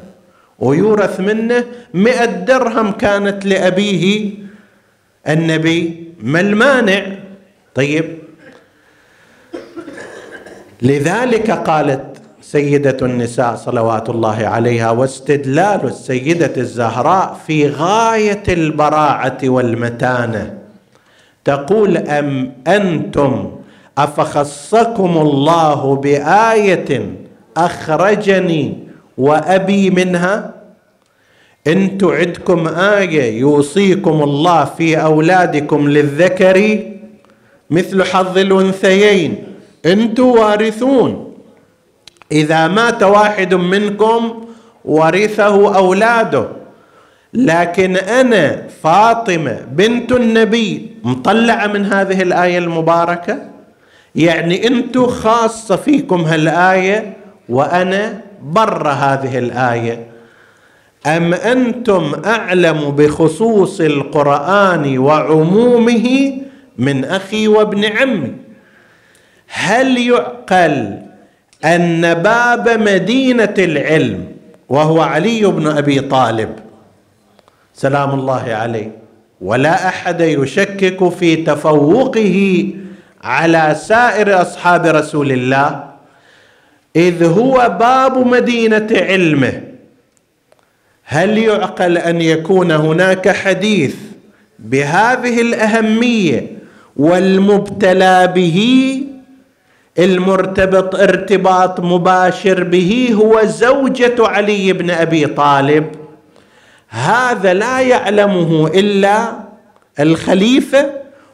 ويورث 0.59 1.21
منه 1.21 1.65
مئة 1.95 2.25
درهم 2.25 2.93
كانت 2.93 3.47
لأبيه 3.47 4.31
النبي. 5.29 6.05
ما 6.23 6.41
المانع؟ 6.41 7.03
طيب. 7.75 8.19
لذلك 10.83 11.51
قالت 11.51 12.10
سيدة 12.53 12.97
النساء 13.03 13.55
صلوات 13.55 14.11
الله 14.11 14.47
عليها 14.47 14.91
واستدلال 14.91 15.81
السيدة 15.85 16.53
الزهراء 16.57 17.41
في 17.47 17.69
غاية 17.69 18.43
البراعة 18.49 19.39
والمتانة. 19.45 20.59
تقول 21.45 21.97
أم 21.97 22.53
أنتم 22.67 23.51
أفخصكم 23.99 25.19
الله 25.19 25.97
بآية 25.97 27.11
أخرجني 27.57 28.79
وأبي 29.19 29.91
منها؟ 29.91 30.55
إن 31.67 31.99
تعدكم 31.99 32.69
آية 32.69 33.39
يوصيكم 33.41 34.23
الله 34.23 34.65
في 34.65 35.03
أولادكم 35.03 35.89
للذكر 35.89 36.79
مثل 37.71 38.03
حظ 38.03 38.39
الأنثيين 38.39 39.35
أنتم 39.87 40.27
وارثون 40.27 41.30
إذا 42.33 42.69
مات 42.69 43.03
واحد 43.03 43.55
منكم 43.55 44.45
ورثه 44.85 45.77
أولاده. 45.77 46.49
لكن 47.35 47.97
أنا 47.97 48.63
فاطمة 48.83 49.59
بنت 49.73 50.13
النبي 50.13 50.97
مطلعة 51.05 51.67
من 51.67 51.87
هذه 51.87 52.23
الآية 52.23 52.59
المباركة؟ 52.59 53.39
يعني 54.15 54.67
أنتم 54.67 55.07
خاصة 55.07 55.77
فيكم 55.77 56.21
هالآية 56.21 57.17
وأنا 57.49 58.21
بر 58.43 58.89
هذه 58.89 59.39
الآية. 59.39 60.07
أم 61.07 61.35
أنتم 61.35 62.13
أعلم 62.27 62.91
بخصوص 62.91 63.81
القرآن 63.81 64.99
وعمومه 64.99 66.39
من 66.79 67.05
أخي 67.05 67.49
وابن 67.49 67.85
عمي؟ 67.85 68.33
هل 69.49 69.99
يعقل 69.99 70.99
أن 71.65 72.15
باب 72.15 72.69
مدينة 72.69 73.55
العلم 73.59 74.25
وهو 74.69 75.01
علي 75.01 75.47
بن 75.47 75.67
أبي 75.67 76.01
طالب. 76.01 76.49
سلام 77.75 78.11
الله 78.11 78.43
عليه. 78.53 78.91
ولا 79.41 79.89
أحد 79.89 80.21
يشكك 80.21 81.09
في 81.09 81.37
تفوقه 81.37 82.67
على 83.23 83.77
سائر 83.81 84.43
أصحاب 84.43 84.87
رسول 84.87 85.33
الله 85.33 85.85
إذ 86.97 87.25
هو 87.25 87.77
باب 87.81 88.27
مدينة 88.27 88.89
علمه. 88.93 89.63
هل 91.05 91.39
يعقل 91.39 91.99
أن 91.99 92.21
يكون 92.21 92.71
هناك 92.71 93.29
حديث 93.29 93.95
بهذه 94.59 95.41
الأهمية 95.41 96.47
والمبتلى 96.97 98.33
به 98.35 99.01
المرتبط 99.99 100.95
ارتباط 100.95 101.81
مباشر 101.81 102.63
به 102.63 103.11
هو 103.15 103.45
زوجة 103.45 104.15
علي 104.19 104.73
بن 104.73 104.91
أبي 104.91 105.27
طالب. 105.27 105.87
هذا 106.89 107.55
لا 107.55 107.81
يعلمه 107.81 108.67
إلا 108.67 109.33
الخليفة 110.01 110.91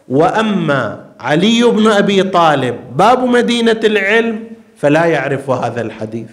وأما 0.09 1.05
علي 1.21 1.63
بن 1.63 1.87
أبي 1.87 2.23
طالب 2.23 2.77
باب 2.97 3.25
مدينة 3.25 3.81
العلم 3.85 4.45
فلا 4.77 5.05
يعرف 5.05 5.51
هذا 5.51 5.81
الحديث. 5.81 6.29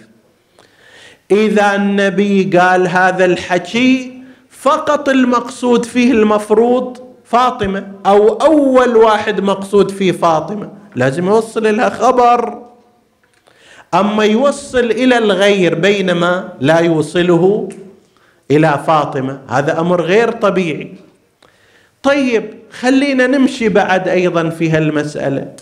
إذا 1.30 1.74
النبي 1.74 2.58
قال 2.58 2.88
هذا 2.88 3.24
الحكي 3.24 4.22
فقط 4.50 5.08
المقصود 5.08 5.84
فيه 5.84 6.12
المفروض 6.12 6.98
فاطمة 7.24 7.86
أو 8.06 8.28
أول 8.28 8.96
واحد 8.96 9.40
مقصود 9.40 9.90
فيه 9.90 10.12
فاطمة. 10.12 10.83
لازم 10.94 11.26
يوصل 11.26 11.76
لها 11.76 11.88
خبر. 11.88 12.62
أما 13.94 14.24
يوصل 14.24 14.90
إلى 14.90 15.18
الغير 15.18 15.74
بينما 15.74 16.48
لا 16.60 16.78
يوصله 16.78 17.68
إلى 18.50 18.80
فاطمة 18.86 19.40
هذا 19.48 19.80
أمر 19.80 20.02
غير 20.02 20.30
طبيعي. 20.30 20.94
طيب 22.02 22.54
خلينا 22.80 23.26
نمشي 23.26 23.68
بعد 23.68 24.08
أيضا 24.08 24.48
في 24.48 24.70
هالمسألة. 24.70 25.52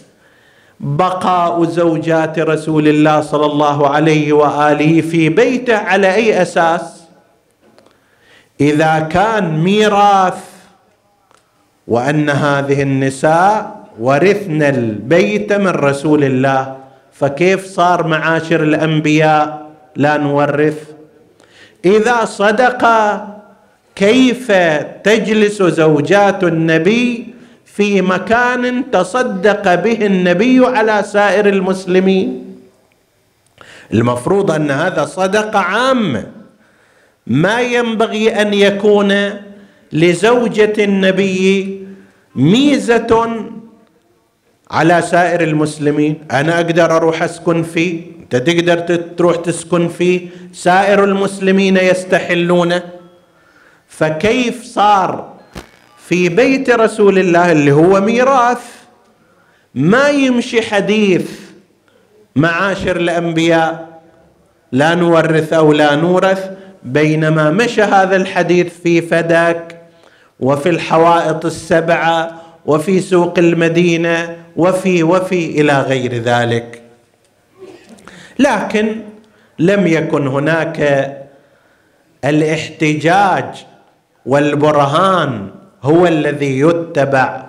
بقاء 0.80 1.64
زوجات 1.64 2.39
رسول 2.39 2.89
الله 2.89 3.20
صلى 3.20 3.47
الله 3.47 3.89
عليه 3.89 4.33
وآله 4.33 5.01
في 5.01 5.28
بيته 5.28 5.76
على 5.76 6.14
أي 6.14 6.43
أساس؟ 6.43 7.03
إذا 8.61 9.01
كان 9.01 9.59
ميراث 9.59 10.45
وأن 11.89 12.30
هذه 12.30 12.83
النساء 12.83 13.82
ورثن 13.99 14.62
البيت 14.62 15.53
من 15.53 15.68
رسول 15.68 16.24
الله 16.24 16.76
فكيف 17.12 17.66
صار 17.66 18.07
معاشر 18.07 18.62
الأنبياء 18.62 19.70
لا 19.97 20.16
نورث؟ 20.16 20.78
إذا 21.84 22.24
صدق 22.24 22.82
كيف 23.97 24.53
تجلس 25.05 25.62
زوجات 25.62 26.45
النبي 26.45 27.34
في 27.64 28.03
مكان 28.03 28.90
تصدق 28.90 29.74
به 29.74 30.07
النبي 30.07 30.66
على 30.66 31.03
سائر 31.03 31.49
المسلمين؟ 31.49 32.57
المفروض 33.93 34.51
أن 34.51 34.70
هذا 34.70 35.05
صدقة 35.05 35.59
عامة. 35.59 36.26
ما 37.26 37.61
ينبغي 37.61 38.43
أن 38.43 38.55
يكون 38.55 39.30
لزوجة 39.93 40.72
النبي 40.78 41.82
ميزة 42.36 43.12
على 44.73 45.03
سائر 45.03 45.41
المسلمين. 45.41 46.25
أنا 46.31 46.57
أقدر 46.57 46.97
أروح 46.97 47.23
أسكن 47.23 47.62
فيه. 47.62 48.01
أنت 48.23 48.37
تقدر 48.37 48.97
تروح 48.97 49.37
تسكن 49.37 49.89
فيه. 49.89 50.29
سائر 50.53 51.05
المسلمين 51.05 51.77
يستحلونه. 51.77 52.83
فكيف 53.89 54.64
صار 54.64 55.33
في 56.07 56.29
بيت 56.29 56.70
رسول 56.70 57.18
الله 57.18 57.53
اللي 57.53 57.73
هو 57.73 58.01
ميراث؟ 58.01 58.62
ما 59.75 60.09
يمشي 60.09 60.62
حديث 60.62 61.31
معاشر 62.37 62.97
الأنبياء. 62.97 64.01
لا 64.73 64.95
نورث 64.95 65.53
أو 65.53 65.73
لا 65.73 65.95
نورث. 65.95 66.51
بينما 66.83 67.51
مشى 67.51 67.83
هذا 67.83 68.16
الحديث 68.16 68.81
في 68.83 69.03
فدك 69.03 69.79
وفي 70.41 70.68
الحوائط 70.68 71.47
السبعة 71.47 72.43
وفي 72.66 73.01
سوق 73.01 73.39
المدينة 73.39 74.41
وفي 74.57 75.03
وفي 75.03 75.61
إلى 75.61 75.81
غير 75.81 76.15
ذلك. 76.15 76.83
لكن 78.39 78.97
لم 79.59 79.87
يكن 79.87 80.27
هناك 80.27 80.79
الاحتجاج 82.25 83.45
والبرهان 84.27 85.51
هو 85.83 86.07
الذي 86.07 86.59
يتبع 86.59 87.43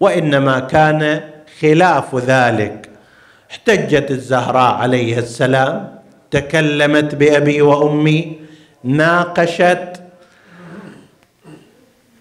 وإنما 0.00 0.60
كان 0.60 1.20
خلاف 1.60 2.14
ذلك. 2.14 2.88
احتجت 3.50 4.10
الزهراء 4.10 4.74
عليه 4.74 5.18
السلام 5.18 5.94
تكلمت 6.30 7.14
بأبي 7.14 7.62
وأمي 7.62 8.36
ناقشت 8.84 9.88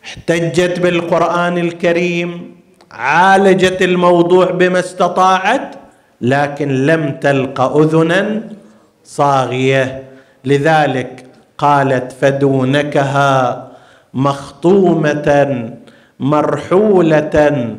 احتجت 0.06 0.80
بالقرآن 0.80 1.58
الكريم 1.58 2.55
عالجت 2.96 3.82
الموضوع 3.82 4.52
بما 4.52 4.80
استطاعت 4.80 5.76
لكن 6.22 6.86
لم 6.86 7.18
تلق 7.22 7.62
اذنا 7.62 8.42
صاغية. 9.04 10.04
لذلك 10.46 11.26
قالت 11.58 12.12
فدونكها 12.22 13.68
مخطومة 14.14 15.70
مرحولة 16.20 17.76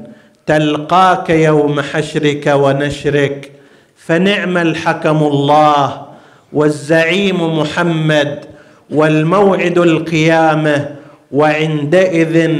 تلقاك 0.46 1.30
يوم 1.30 1.80
حشرك 1.80 2.46
ونشرك. 2.46 3.52
فنعم 3.96 4.58
الحكم 4.58 5.16
الله 5.16 6.06
والزعيم 6.52 7.58
محمد 7.58 8.44
والموعد 8.90 9.78
القيامة 9.78 10.88
وعندئذ 11.32 12.50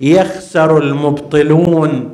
يخسر 0.00 0.78
المبطلون 0.78 2.12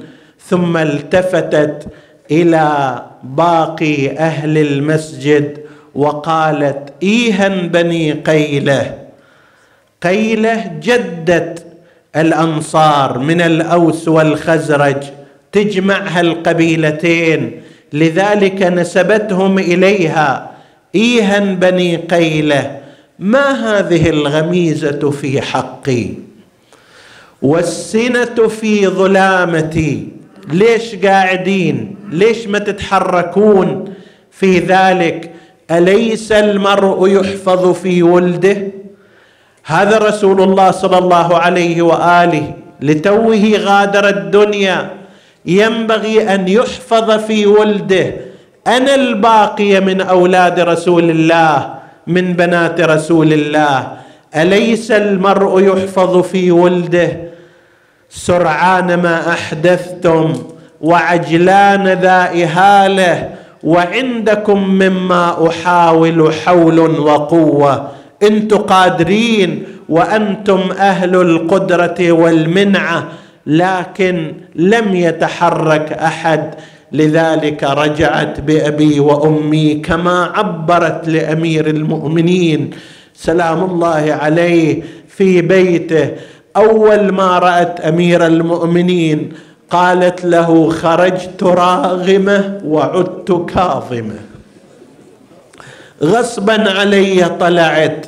ثم 0.49 0.77
التفتت 0.77 1.87
إلى 2.31 3.03
باقي 3.23 4.11
أهل 4.11 4.59
المسجد 4.59 5.59
وقالت 5.95 6.93
ايها 7.03 7.49
بني 7.49 8.13
قيلة. 8.13 8.99
قيلة 10.03 10.73
جده 10.83 11.55
الأنصار 12.17 13.19
من 13.19 13.41
الأوس 13.41 14.09
والخزرج 14.09 14.97
تجمعها 15.53 16.21
القبيلتين 16.21 17.61
لذلك 17.93 18.63
نسبتهم 18.63 19.59
إليها 19.59 20.51
ايها 20.95 21.41
بني 21.41 21.97
قيلة. 21.97 22.81
ما 23.19 23.51
هذه 23.51 24.11
الغميزة 24.11 25.11
في 25.11 25.41
حقي؟ 25.43 26.26
والسنة 27.43 28.49
في 28.49 28.87
ظلامتي. 28.87 30.09
ليش 30.53 30.95
قاعدين؟ 30.95 31.97
ليش 32.11 32.47
ما 32.47 32.59
تتحركون 32.59 33.85
في 34.31 34.59
ذلك؟ 34.59 35.33
أليس 35.71 36.33
المرء 36.33 37.09
يحفظ 37.09 37.73
في 37.73 38.03
ولده؟ 38.03 38.57
هذا 39.65 39.99
رسول 39.99 40.43
الله 40.43 40.71
صلى 40.71 40.99
الله 40.99 41.39
عليه 41.39 41.83
وآله 41.83 42.55
لتوه 42.81 43.53
غادر 43.59 44.09
الدنيا. 44.09 44.91
ينبغي 45.47 46.35
أن 46.35 46.49
يحفظ 46.49 47.11
في 47.11 47.47
ولده. 47.47 48.15
أنا 48.67 48.95
الباقيه 48.95 49.81
من 49.81 50.01
أولاد 50.01 50.61
رسول 50.61 51.11
الله 51.11 51.75
من 52.07 52.33
بنات 52.33 52.81
رسول 52.81 53.33
الله. 53.33 54.06
أليس 54.35 54.91
المرء 54.91 55.61
يحفظ 55.61 56.23
في 56.23 56.51
ولده؟ 56.51 57.17
سرعان 58.11 58.95
ما 58.95 59.33
أحدثتم 59.33 60.33
وعجلان 60.81 61.89
ذا 61.89 62.31
إهالة 62.35 63.31
وعندكم 63.65 64.69
مما 64.69 65.49
أحاول 65.49 66.35
حول 66.35 66.79
وقوة. 66.81 67.89
أنتم 68.23 68.57
قادرين 68.57 69.65
وأنتم 69.89 70.61
أهل 70.79 71.15
القدرة 71.17 72.13
والمنعة 72.13 73.09
لكن 73.47 74.33
لم 74.55 74.95
يتحرك 74.95 75.93
أحد. 75.93 76.55
لذلك 76.93 77.65
رجعت 77.65 78.41
بأبي 78.41 79.01
وأمي 79.01 79.75
كما 79.75 80.33
عبرت 80.35 81.09
لأمير 81.09 81.67
المؤمنين. 81.67 82.71
سلام 83.17 83.65
الله 83.65 84.19
عليه 84.21 84.83
في 85.09 85.43
بيته. 85.43 86.11
أول 86.57 87.13
ما 87.13 87.39
رأت 87.39 87.81
أمير 87.81 88.27
المؤمنين 88.27 89.33
قالت 89.71 90.25
له 90.25 90.71
خرجت 90.71 91.43
راغمة 91.43 92.61
وعدت 92.65 93.47
كاظمة. 93.55 94.19
غصبا 96.03 96.71
علي 96.71 97.25
طلعت. 97.41 98.07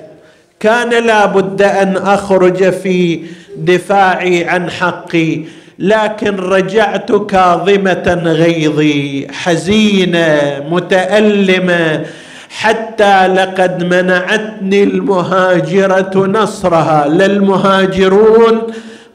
كان 0.61 1.07
لا 1.07 1.27
بد 1.27 1.63
أن 1.63 1.97
أخرج 1.97 2.71
في 2.71 3.23
دفاعي 3.57 4.45
عن 4.45 4.71
حقي 4.71 5.41
لكن 5.79 6.37
رجعت 6.37 7.13
كاظمة 7.13 8.23
غيظي 8.25 9.29
حزينة 9.33 10.65
متألمة 10.71 12.05
حتى 12.51 13.27
لقد 13.27 13.85
منعتني 13.85 14.83
المهاجرة 14.83 16.27
نصرها. 16.27 17.09
للمهاجرون 17.09 18.63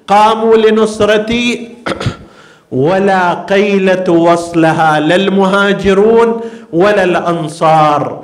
قاموا 0.08 0.56
لنصرتي 0.58 1.70
ولا 2.72 3.34
قيلة 3.34 4.10
وصلها. 4.12 5.00
للمهاجرون 5.00 6.42
ولا 6.74 7.04
الأنصار. 7.04 8.24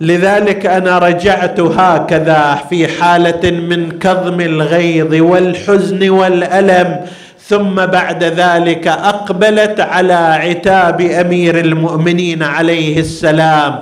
لذلك 0.00 0.66
أنا 0.66 0.98
رجعت 0.98 1.60
هكذا 1.60 2.58
في 2.70 2.88
حالة 2.88 3.50
من 3.50 3.98
كظم 3.98 4.40
الغيظ 4.40 5.14
والحزن 5.14 6.08
والألم. 6.08 7.00
ثم 7.48 7.74
بعد 7.74 8.24
ذلك 8.24 8.86
أقبلت 8.88 9.80
على 9.80 10.12
عتاب 10.14 11.00
أمير 11.00 11.58
المؤمنين 11.60 12.42
عليه 12.42 13.00
السلام. 13.00 13.78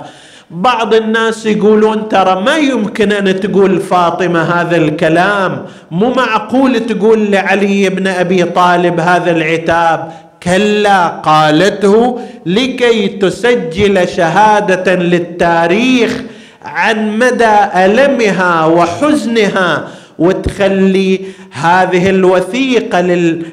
بعض 0.51 0.93
الناس 0.93 1.45
يقولون 1.45 2.09
ترى 2.09 2.41
ما 2.41 2.57
يمكن 2.57 3.11
أن 3.11 3.39
تقول 3.39 3.79
فاطمة 3.79 4.41
هذا 4.41 4.77
الكلام. 4.77 5.65
مو 5.91 6.13
معقول 6.13 6.79
تقول 6.79 7.31
لعلي 7.31 7.89
بن 7.89 8.07
أبي 8.07 8.43
طالب 8.43 8.99
هذا 8.99 9.31
العتاب. 9.31 10.11
كلا 10.43 11.07
قالته 11.07 12.19
لكي 12.45 13.07
تسجل 13.07 14.07
شهادة 14.07 14.95
للتاريخ 14.95 16.21
عن 16.65 17.17
مدى 17.19 17.55
ألمها 17.75 18.65
وحزنها 18.65 19.87
وتخلي 20.19 21.21
هذه 21.51 22.09
الوثيقة 22.09 23.01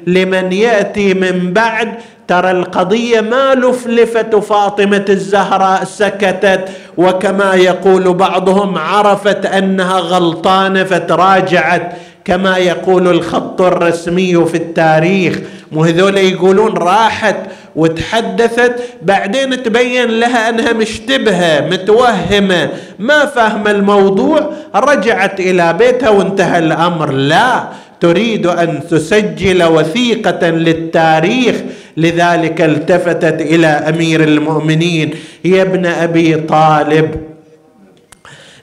لمن 0.07 0.51
يأتي 0.53 1.13
من 1.13 1.53
بعد 1.53 1.93
ترى 2.27 2.51
القضية 2.51 3.21
ما 3.21 3.55
لفلفت 3.55 4.35
فاطمة 4.35 5.05
الزهراء 5.09 5.83
سكتت 5.83 6.65
وكما 6.97 7.53
يقول 7.53 8.13
بعضهم 8.13 8.77
عرفت 8.77 9.45
أنها 9.45 9.99
غلطانة 9.99 10.83
فتراجعت 10.83 11.93
كما 12.25 12.57
يقول 12.57 13.07
الخط 13.07 13.61
الرسمي 13.61 14.45
في 14.45 14.57
التاريخ. 14.57 15.39
مو 15.71 15.83
هذول 15.83 16.17
يقولون 16.17 16.73
راحت 16.73 17.35
وتحدثت 17.75 18.75
بعدين 19.01 19.63
تبين 19.63 20.19
لها 20.19 20.49
أنها 20.49 20.73
مشتبهة 20.73 21.69
متوهمة 21.69 22.69
ما 22.99 23.25
فاهمة 23.25 23.71
الموضوع 23.71 24.49
رجعت 24.75 25.39
إلى 25.39 25.73
بيتها 25.73 26.09
وانتهى 26.09 26.59
الأمر. 26.59 27.11
لا 27.11 27.63
تريد 27.99 28.47
أن 28.47 28.79
تسجل 28.89 29.63
وثيقة 29.63 30.49
للتاريخ. 30.49 31.55
لذلك 31.97 32.61
التفتت 32.61 33.41
إلى 33.41 33.67
أمير 33.67 34.23
المؤمنين. 34.23 35.09
يا 35.45 35.61
ابن 35.61 35.85
أبي 35.85 36.35
طالب 36.35 37.15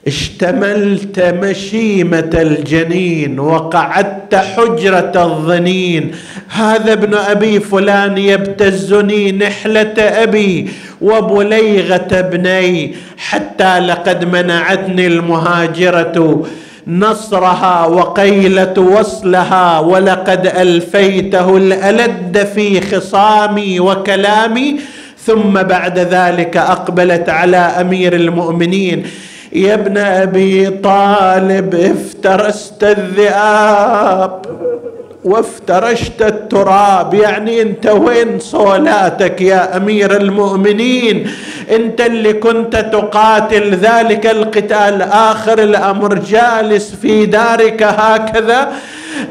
اشتملت 0.07 1.19
مشيمة 1.19 2.29
الجنين 2.33 3.39
وقعدت 3.39 4.35
حجرة 4.35 5.11
الظنين. 5.15 6.11
هذا 6.49 6.93
ابن 6.93 7.13
أبي 7.13 7.59
فلان 7.59 8.17
يبتزني 8.17 9.31
نحلة 9.31 9.93
أبي 9.97 10.69
وبليغة 11.01 12.07
ابني 12.11 12.95
حتى 13.17 13.79
لقد 13.79 14.25
منعتني 14.25 15.07
المهاجرة. 15.07 16.45
نصرها 16.87 17.85
وقيلة 17.85 18.73
وصلها 18.77 19.79
ولقد 19.79 20.47
ألفيته 20.47 21.57
الألد 21.57 22.47
في 22.55 22.81
خصامي 22.81 23.79
وكلامي 23.79 24.79
ثم 25.25 25.51
بعد 25.51 25.99
ذلك 25.99 26.57
أقبلت 26.57 27.29
على 27.29 27.57
أمير 27.57 28.15
المؤمنين. 28.15 29.03
يا 29.53 29.73
ابن 29.73 29.97
أبي 29.97 30.69
طالب 30.69 31.75
افترست 31.75 32.83
الذئاب. 32.83 34.41
وافترشت 35.23 36.21
التراب. 36.21 37.13
يعني 37.13 37.61
انت 37.61 37.87
وين 37.87 38.39
صولاتك 38.39 39.41
يا 39.41 39.77
أمير 39.77 40.17
المؤمنين؟ 40.17 41.31
انت 41.75 42.01
اللي 42.01 42.33
كنت 42.33 42.75
تقاتل 42.75 43.75
ذلك 43.75 44.27
القتال. 44.27 45.01
آخر 45.01 45.59
الأمر 45.59 46.13
جالس 46.13 46.95
في 47.01 47.25
دارك 47.25 47.83
هكذا. 47.83 48.71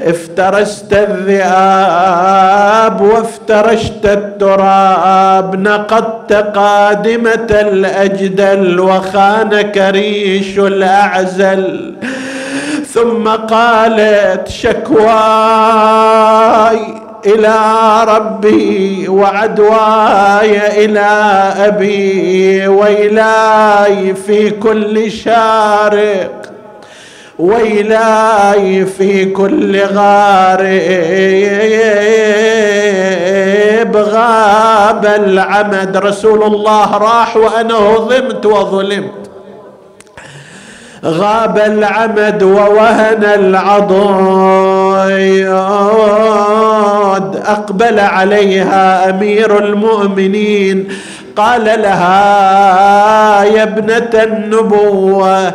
افترست 0.03 0.93
الذئاب 0.93 3.01
وافترشت 3.01 4.05
التراب. 4.05 5.61
نقضت 5.61 6.33
قادمة 6.33 7.49
الأجدل 7.51 8.81
وخانك 8.81 9.91
ريش 9.91 10.59
الأعزل. 10.59 11.95
ثم 12.95 13.29
قالت 13.29 14.49
شكواي 14.49 15.01
إلى 17.27 17.57
ربي 18.09 19.09
وعدواي 19.09 20.85
إلى 20.85 21.09
أبي 21.57 22.69
ويلاي 22.69 24.15
في 24.15 24.51
كل 24.51 25.11
شارق 25.11 26.43
ويلاي 27.39 28.87
في 28.87 29.25
كل 29.25 29.81
غارب 29.81 30.71
غاب 33.97 35.07
العمد 35.07 35.97
رسول 35.97 36.43
الله 36.43 36.97
راح 36.99 37.37
وأنا 37.37 37.75
هضمت 37.75 38.47
وظلمت. 38.47 39.30
غاب 41.05 41.59
العمد 41.59 42.43
ووهن 42.43 43.25
العضد 43.25 44.21
أقبل 47.47 48.01
عليها 48.01 49.11
أمير 49.11 49.65
المؤمنين. 49.65 50.89
قال 51.37 51.65
لها 51.65 53.45
يا 53.45 53.63
ابنة 53.63 54.23
النبوة 54.23 55.55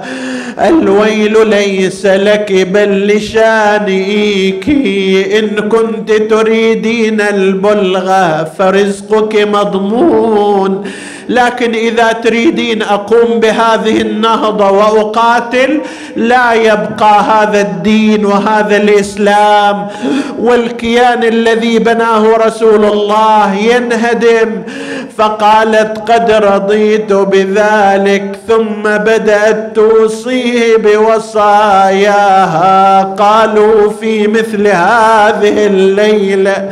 الويل 0.59 1.47
ليس 1.47 2.05
لك 2.05 2.51
بل 2.51 3.07
لشانئك. 3.07 4.69
إن 5.39 5.69
كنت 5.69 6.11
تريدين 6.11 7.21
البلغة 7.21 8.43
فرزقك 8.43 9.47
مضمون. 9.47 10.83
لكن 11.29 11.73
إذا 11.73 12.11
تريدين 12.11 12.81
أقوم 12.81 13.39
بهذه 13.39 14.01
النهضه 14.01 14.71
وأقاتل 14.71 15.81
لا 16.15 16.53
يبقى 16.53 17.23
هذا 17.23 17.61
الدين 17.61 18.25
وهذا 18.25 18.77
الإسلام. 18.77 19.87
والكيان 20.39 21.23
الذي 21.23 21.79
بناه 21.79 22.37
رسول 22.37 22.85
الله 22.85 23.55
ينهدم. 23.55 24.61
فقالت 25.17 26.11
قد 26.11 26.31
رضيت 26.31 27.13
بذلك 27.13 28.35
ثم 28.47 28.83
بدأت 28.83 29.75
توصيه 29.75 30.77
بوصاياها. 30.77 32.23
قالوا 33.03 33.91
في 33.91 34.27
مثل 34.27 34.67
هذه 34.67 35.65
الليلة 35.67 36.69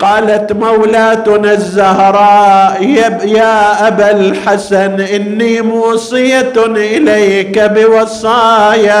قالت 0.00 0.52
مولاتنا 0.52 1.52
الزهراء 1.52 2.82
يا 3.24 3.88
أبا 3.88 4.10
الحسن 4.10 5.00
إني 5.00 5.60
موصية 5.60 6.52
إليك 6.56 7.58
بوصايا. 7.58 8.98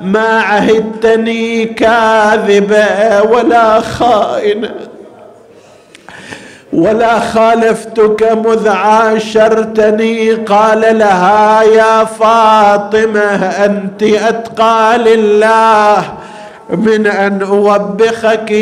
ما 0.00 0.40
عهدتني 0.40 1.64
كاذبة 1.64 3.22
ولا 3.22 3.80
خائنة. 3.80 4.70
ولا 6.72 7.20
خالفتك 7.20 8.32
مذ 8.32 8.68
عاشرتني 8.68 10.32
قال 10.32 10.98
لها 10.98 11.62
يا 11.62 12.04
فاطمه 12.04 13.20
انت 13.64 14.02
اتقى 14.02 14.98
لله 14.98 16.04
من 16.70 17.06
ان 17.06 17.42
اوبخك 17.42 18.52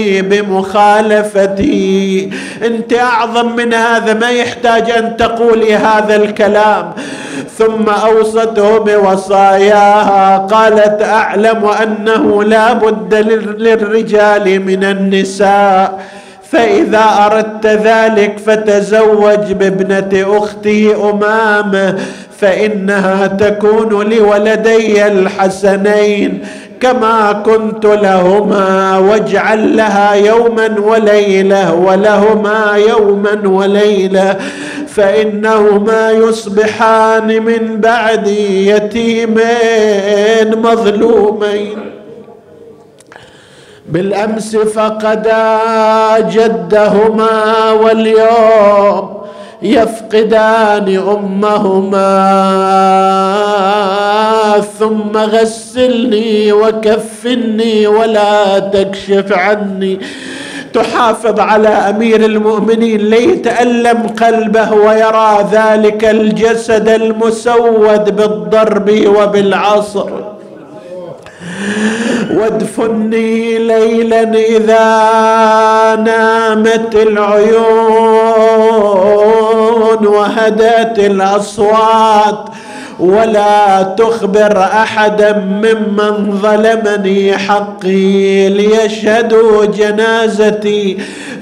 بمخالفتي 1.11 2.31
انت 2.67 2.93
اعظم 2.93 3.57
من 3.57 3.75
هذا 3.75 4.15
ما 4.15 4.31
يحتاج 4.31 4.91
ان 4.91 5.17
تقولي 5.17 5.75
هذا 5.75 6.17
الكلام 6.17 6.93
ثم 7.59 7.89
اوصته 7.89 8.79
بوصاياها 8.79 10.39
قالت 10.39 11.03
اعلم 11.03 11.65
انه 11.83 12.45
لا 12.45 12.73
بد 12.73 13.15
للرجال 13.59 14.67
من 14.67 14.85
النساء 14.85 16.01
فإذا 16.53 17.05
أردت 17.27 17.67
ذلك 17.67 18.39
فتزوج 18.47 19.53
بابنة 19.53 20.39
أختي 20.39 20.95
أمامة 20.95 21.99
فإنها 22.39 23.27
تكون 23.27 24.11
لولدي 24.11 25.07
الحسنين 25.07 26.39
كما 26.81 27.33
كنت 27.33 27.87
لهما 27.87 28.99
واجعل 28.99 29.77
لها 29.77 30.15
يوما 30.15 30.81
وليلة 30.81 31.75
ولهما 31.75 32.73
يوما 32.89 33.49
وليلة 33.49 34.37
فإنهما 34.89 36.11
يصبحان 36.11 37.43
من 37.43 37.81
بعدي 37.81 38.71
يتيمين 38.71 40.59
مظلومين. 40.63 42.00
بالأمس 43.93 44.57
فقدا 44.57 45.59
جدهما 46.19 47.71
واليوم 47.73 49.21
يفقدان 49.63 50.97
أمهما. 50.97 52.11
ثم 54.79 55.17
غسلني 55.17 56.53
وكفني 56.53 57.87
ولا 57.87 58.59
تكشف 58.59 59.33
عني. 59.33 60.01
تحافظ 60.73 61.41
على 61.41 61.69
أمير 61.69 62.25
المؤمنين. 62.25 63.01
ليتألم 63.01 64.07
قلبه 64.07 64.73
ويرى 64.73 65.49
ذلك 65.53 66.05
الجسد 66.05 66.89
المسود 66.89 68.17
بالضرب 68.17 68.91
وبالعصر. 69.17 70.11
وادفني 72.35 73.59
ليلا 73.59 74.23
إذا 74.35 74.87
نامت 76.05 76.95
العيون 76.95 77.61
وهدت 80.07 80.99
الأصوات 80.99 82.45
ولا 83.01 83.83
تخبر 83.83 84.59
أحدا 84.59 85.33
ممن 85.33 86.39
ظلمني 86.43 87.39
حقي 87.39 88.49
ليشهدوا 88.49 89.65
جنازتي 89.65 90.99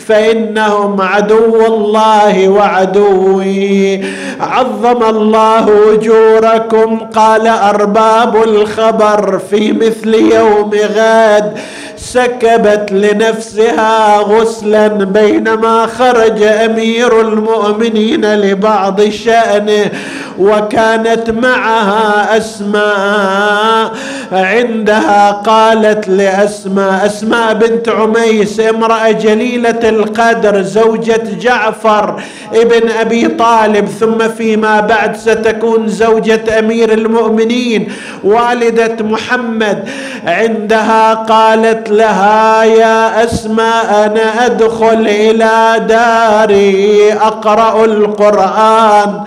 فإنهم 0.07 1.01
عدو 1.01 1.67
الله 1.67 2.49
وعدوي. 2.49 4.05
عظم 4.41 5.03
الله 5.03 5.95
أجوركم 5.95 6.99
قال 6.99 7.47
أرباب 7.47 8.43
الخبر 8.43 9.41
في 9.51 9.73
مثل 9.73 10.15
يوم 10.15 10.71
غاد. 10.97 11.59
سكبت 11.97 12.93
لنفسها 12.93 14.19
غسلا 14.19 14.89
بينما 14.89 15.87
خرج 15.87 16.43
أمير 16.43 17.21
المؤمنين 17.21 18.35
لبعض 18.35 19.01
شأنه. 19.01 19.91
وكانت 20.39 21.31
معها 21.31 22.37
أسماء 22.37 23.93
عندها 24.33 25.31
قالت 25.31 26.09
لأسماء 26.09 27.07
أسماء 27.07 27.55
بنت 27.55 27.89
عميس 27.89 28.61
امرأة 28.61 29.11
جليلة 29.11 29.89
القدر 29.89 30.63
زوجة 30.63 31.23
جعفر 31.41 32.23
ابن 32.55 32.91
أبي 32.91 33.29
طالب 33.29 33.89
ثم 33.89 34.29
فيما 34.29 34.81
بعد 34.81 35.17
ستكون 35.17 35.89
زوجة 35.89 36.59
أمير 36.59 36.93
المؤمنين 36.93 37.93
والدة 38.25 38.97
محمد. 39.01 39.89
عندها 40.27 41.15
قالت 41.15 41.91
لها 41.91 42.65
يا 42.65 43.25
أسماء 43.25 44.07
أنا 44.07 44.47
أدخل 44.47 45.07
إلى 45.09 45.87
داري 45.89 47.13
أقرأ 47.13 47.85
القرآن. 47.85 49.25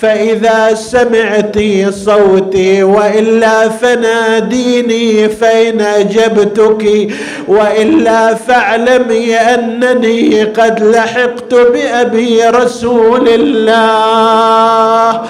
فإذا 0.00 0.74
سمعت 0.74 1.58
صوتي 1.90 2.82
وإلا 2.82 3.68
فناديني 3.68 5.28
فإن 5.28 5.80
أجبتك 5.80 7.12
وإلا 7.48 8.34
فاعلمي 8.34 9.36
أنني 9.36 10.44
قد 10.44 10.82
لحقت 10.82 11.54
بأبي 11.54 12.44
رسول 12.44 13.28
الله. 13.28 15.22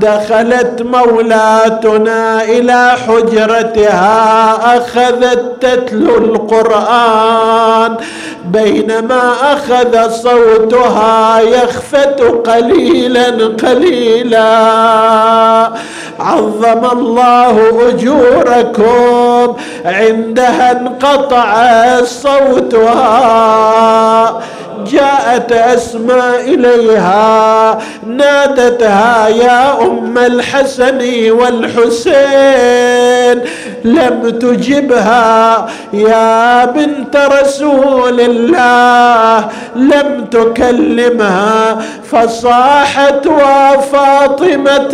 دخلت 0.00 0.82
مولاتنا 0.82 2.42
إلى 2.42 2.96
حجرتها 3.06 4.52
أخذت 4.76 5.42
تتلو 5.60 6.16
القرآن. 6.16 7.96
بينما 8.44 9.32
أخذ 9.52 10.10
صوتها 10.10 11.40
يخفت 11.40 12.20
قليلا 12.20 13.56
قليلا. 13.62 14.48
عظم 16.20 16.84
الله 16.92 17.72
أجوركم 17.88 19.56
عندها 19.84 20.72
انقطع 20.72 21.56
صوتها. 22.04 23.06
جاءت 24.84 25.52
أسماء 25.52 26.40
إليها 26.40 27.78
نادتها 28.06 29.28
يا 29.28 29.82
أم 29.82 30.18
الحسن 30.18 31.30
والحسين 31.30 32.26
لم 33.84 34.38
تجبها 34.40 35.66
يا 35.92 36.64
بنت 36.64 37.16
رسول 37.16 38.20
الله 38.20 39.48
لم 39.76 40.24
تكلمها 40.30 41.78
فصاحت 42.10 43.26
وفاطمه 43.26 44.88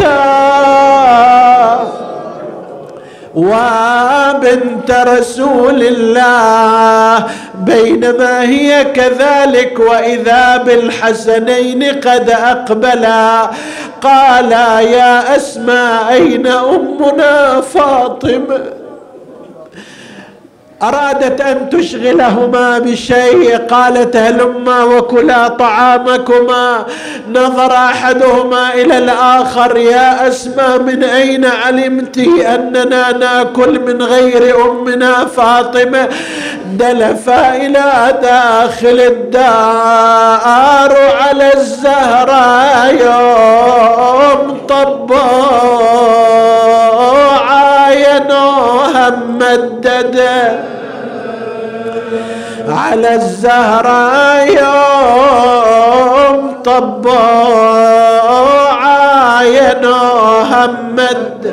وبنت 3.34 4.90
رسول 4.90 5.82
الله 5.82 7.26
بينما 7.54 8.42
هي 8.42 8.84
كذلك 8.84 9.78
وإذا 9.78 10.56
بالحسنين 10.56 11.82
قد 11.82 12.30
أقبلا. 12.30 13.50
قالا 14.02 14.80
يا 14.80 15.36
أسماء 15.36 16.12
أين 16.12 16.46
أمنا 16.46 17.60
فاطمة؟ 17.60 18.81
أرادت 20.82 21.40
أن 21.40 21.68
تشغلهما 21.68 22.78
بشيء 22.78 23.56
قالت 23.56 24.16
هلما 24.16 24.84
وكلا 24.84 25.48
طعامكما. 25.48 26.84
نظر 27.32 27.72
أحدهما 27.72 28.74
إلى 28.74 28.98
الآخر 28.98 29.76
يا 29.76 30.28
أسمى 30.28 30.78
من 30.86 31.04
أين 31.04 31.44
علمت 31.44 32.18
أننا 32.54 33.12
ناكل 33.12 33.80
من 33.80 34.02
غير 34.02 34.70
أمنا 34.70 35.24
فاطمة؟ 35.24 36.08
دلفا 36.72 37.56
إلى 37.56 38.18
داخل 38.22 39.00
الدار 39.00 40.92
على 41.20 41.52
الزهراء 41.54 42.94
يوم 43.00 44.58
طبوا 44.68 45.22
ممدده 49.10 50.60
على 52.68 53.14
الزهراء 53.14 54.48
يوم 54.48 55.82
طبوا 56.64 57.12
عاينوها 58.72 60.66
ممد 60.66 61.52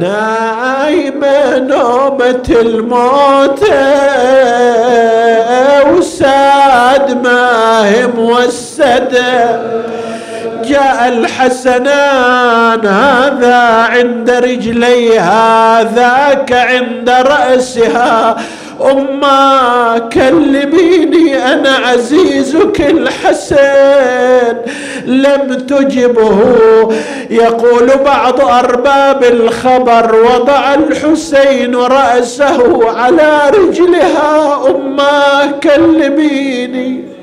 نايمة 0.00 1.58
نومة 1.58 2.48
الموت 2.50 3.62
وساد 5.92 7.22
ما 7.24 7.88
هي 7.88 8.06
موسده 8.06 9.60
جاء 10.70 11.08
الحسنان 11.08 12.86
هذا 12.86 13.56
عند 13.90 14.30
رجليها 14.30 15.82
ذاك 15.94 16.52
عند 16.52 17.10
رأسها. 17.10 18.36
أما 18.80 20.10
كلميني 20.12 21.52
أنا 21.52 21.70
عزيزك 21.70 22.80
الحسن. 22.80 24.56
لم 25.06 25.54
تجبه. 25.68 26.56
يقول 27.30 27.90
بعض 28.04 28.40
أرباب 28.40 29.24
الخبر 29.24 30.14
وضع 30.14 30.74
الحسين 30.74 31.76
رأسه 31.76 32.90
على 32.90 33.40
رجلها. 33.54 34.60
أما 34.70 35.52
كلميني. 35.62 37.19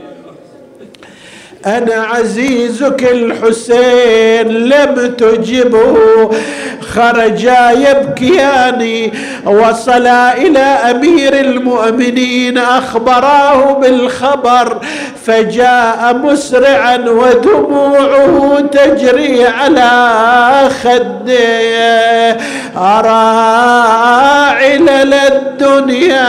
أنا 1.67 1.95
عزيزك 1.95 3.03
الحسين 3.11 4.47
لم 4.47 5.15
تجبه 5.17 5.97
خرجا 6.81 7.71
يبكيان 7.71 9.11
وصلا 9.45 10.37
إلى 10.37 10.59
أمير 10.59 11.39
المؤمنين 11.39 12.57
أخبراه 12.57 13.73
بالخبر 13.73 14.77
فجاء 15.25 16.15
مسرعا 16.23 16.97
ودموعه 16.97 18.59
تجري 18.71 19.45
على 19.45 19.89
خده. 20.83 22.37
أرى 22.77 23.37
علل 24.63 25.13
الدنيا 25.13 26.27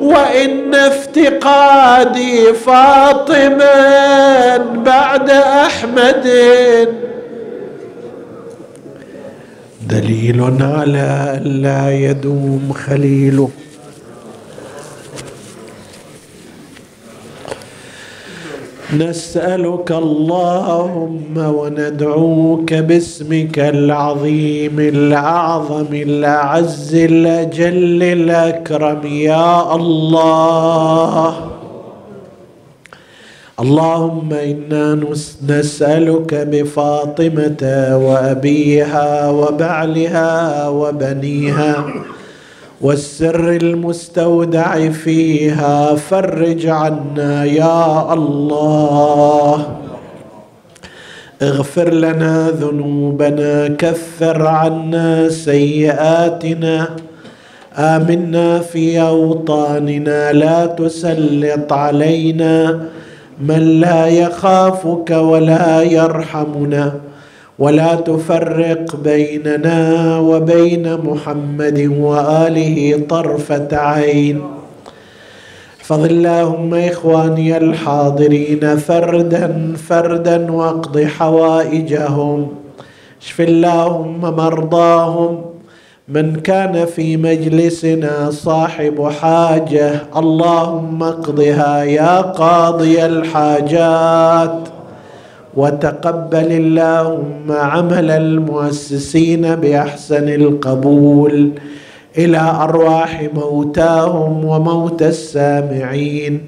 وإن 0.00 0.74
افتقادي 0.74 2.52
فاطما 2.52 3.76
بعد 4.56 5.30
أحمد. 5.30 6.28
دليل 9.88 10.40
على 10.60 11.40
أن 11.44 11.62
لا 11.62 11.92
يدوم 11.92 12.72
خليله. 12.86 13.50
نسألك 18.98 19.92
اللهم 19.92 21.36
وندعوك 21.36 22.74
باسمك 22.74 23.58
العظيم 23.58 24.80
الأعظم 24.80 25.86
الأعز 25.92 26.94
الأجل 26.94 28.02
الأكرم 28.02 29.06
يا 29.06 29.74
الله. 29.74 31.34
اللهم 33.60 34.32
إنا 34.32 35.00
نسألك 35.48 36.34
بفاطمة 36.34 37.62
وأبيها 38.06 39.30
وبعلها 39.30 40.68
وبنيها 40.68 41.84
والسر 42.82 43.50
المستودع 43.50 44.90
فيها 44.90 45.94
فرج 45.94 46.66
عنا 46.66 47.44
يا 47.44 48.12
الله. 48.12 49.66
اغفر 51.42 51.94
لنا 51.94 52.50
ذنوبنا 52.50 53.68
كفر 53.68 54.46
عنا 54.46 55.28
سيئاتنا. 55.28 56.88
آمنا 57.76 58.58
في 58.58 59.00
أوطاننا 59.00 60.32
لا 60.32 60.66
تسلط 60.66 61.72
علينا 61.72 62.80
من 63.40 63.80
لا 63.80 64.06
يخافك 64.06 65.10
ولا 65.10 65.82
يرحمنا. 65.82 66.92
ولا 67.62 67.94
تفرق 67.94 68.96
بيننا 68.96 70.18
وبين 70.18 70.96
محمد 70.96 71.78
وآله 71.98 73.00
طرفة 73.08 73.68
عين. 73.72 74.40
احفظ 75.80 76.04
اللهم 76.04 76.74
إخواني 76.74 77.56
الحاضرين 77.56 78.76
فردا 78.76 79.74
فردا 79.88 80.52
واقض 80.52 81.00
حوائجهم. 81.00 82.48
اشف 83.22 83.40
اللهم 83.40 84.20
مرضاهم. 84.20 85.44
من 86.08 86.36
كان 86.36 86.86
في 86.86 87.16
مجلسنا 87.16 88.30
صاحب 88.30 89.08
حاجة 89.20 89.92
اللهم 90.16 91.02
اقضها 91.02 91.82
يا 91.82 92.20
قاضي 92.20 93.06
الحاجات. 93.06 94.71
وتقبل 95.56 96.52
اللهم 96.52 97.52
عمل 97.52 98.10
المؤسسين 98.10 99.54
بأحسن 99.54 100.28
القبول 100.28 101.50
إلى 102.18 102.38
أرواح 102.38 103.30
موتاهم 103.34 104.44
وموتى 104.44 105.08
السامعين. 105.08 106.46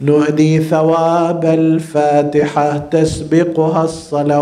نهدي 0.00 0.58
ثواب 0.58 1.44
الفاتحة 1.44 2.78
تسبقها 2.78 3.84
الصلوات 3.84 4.34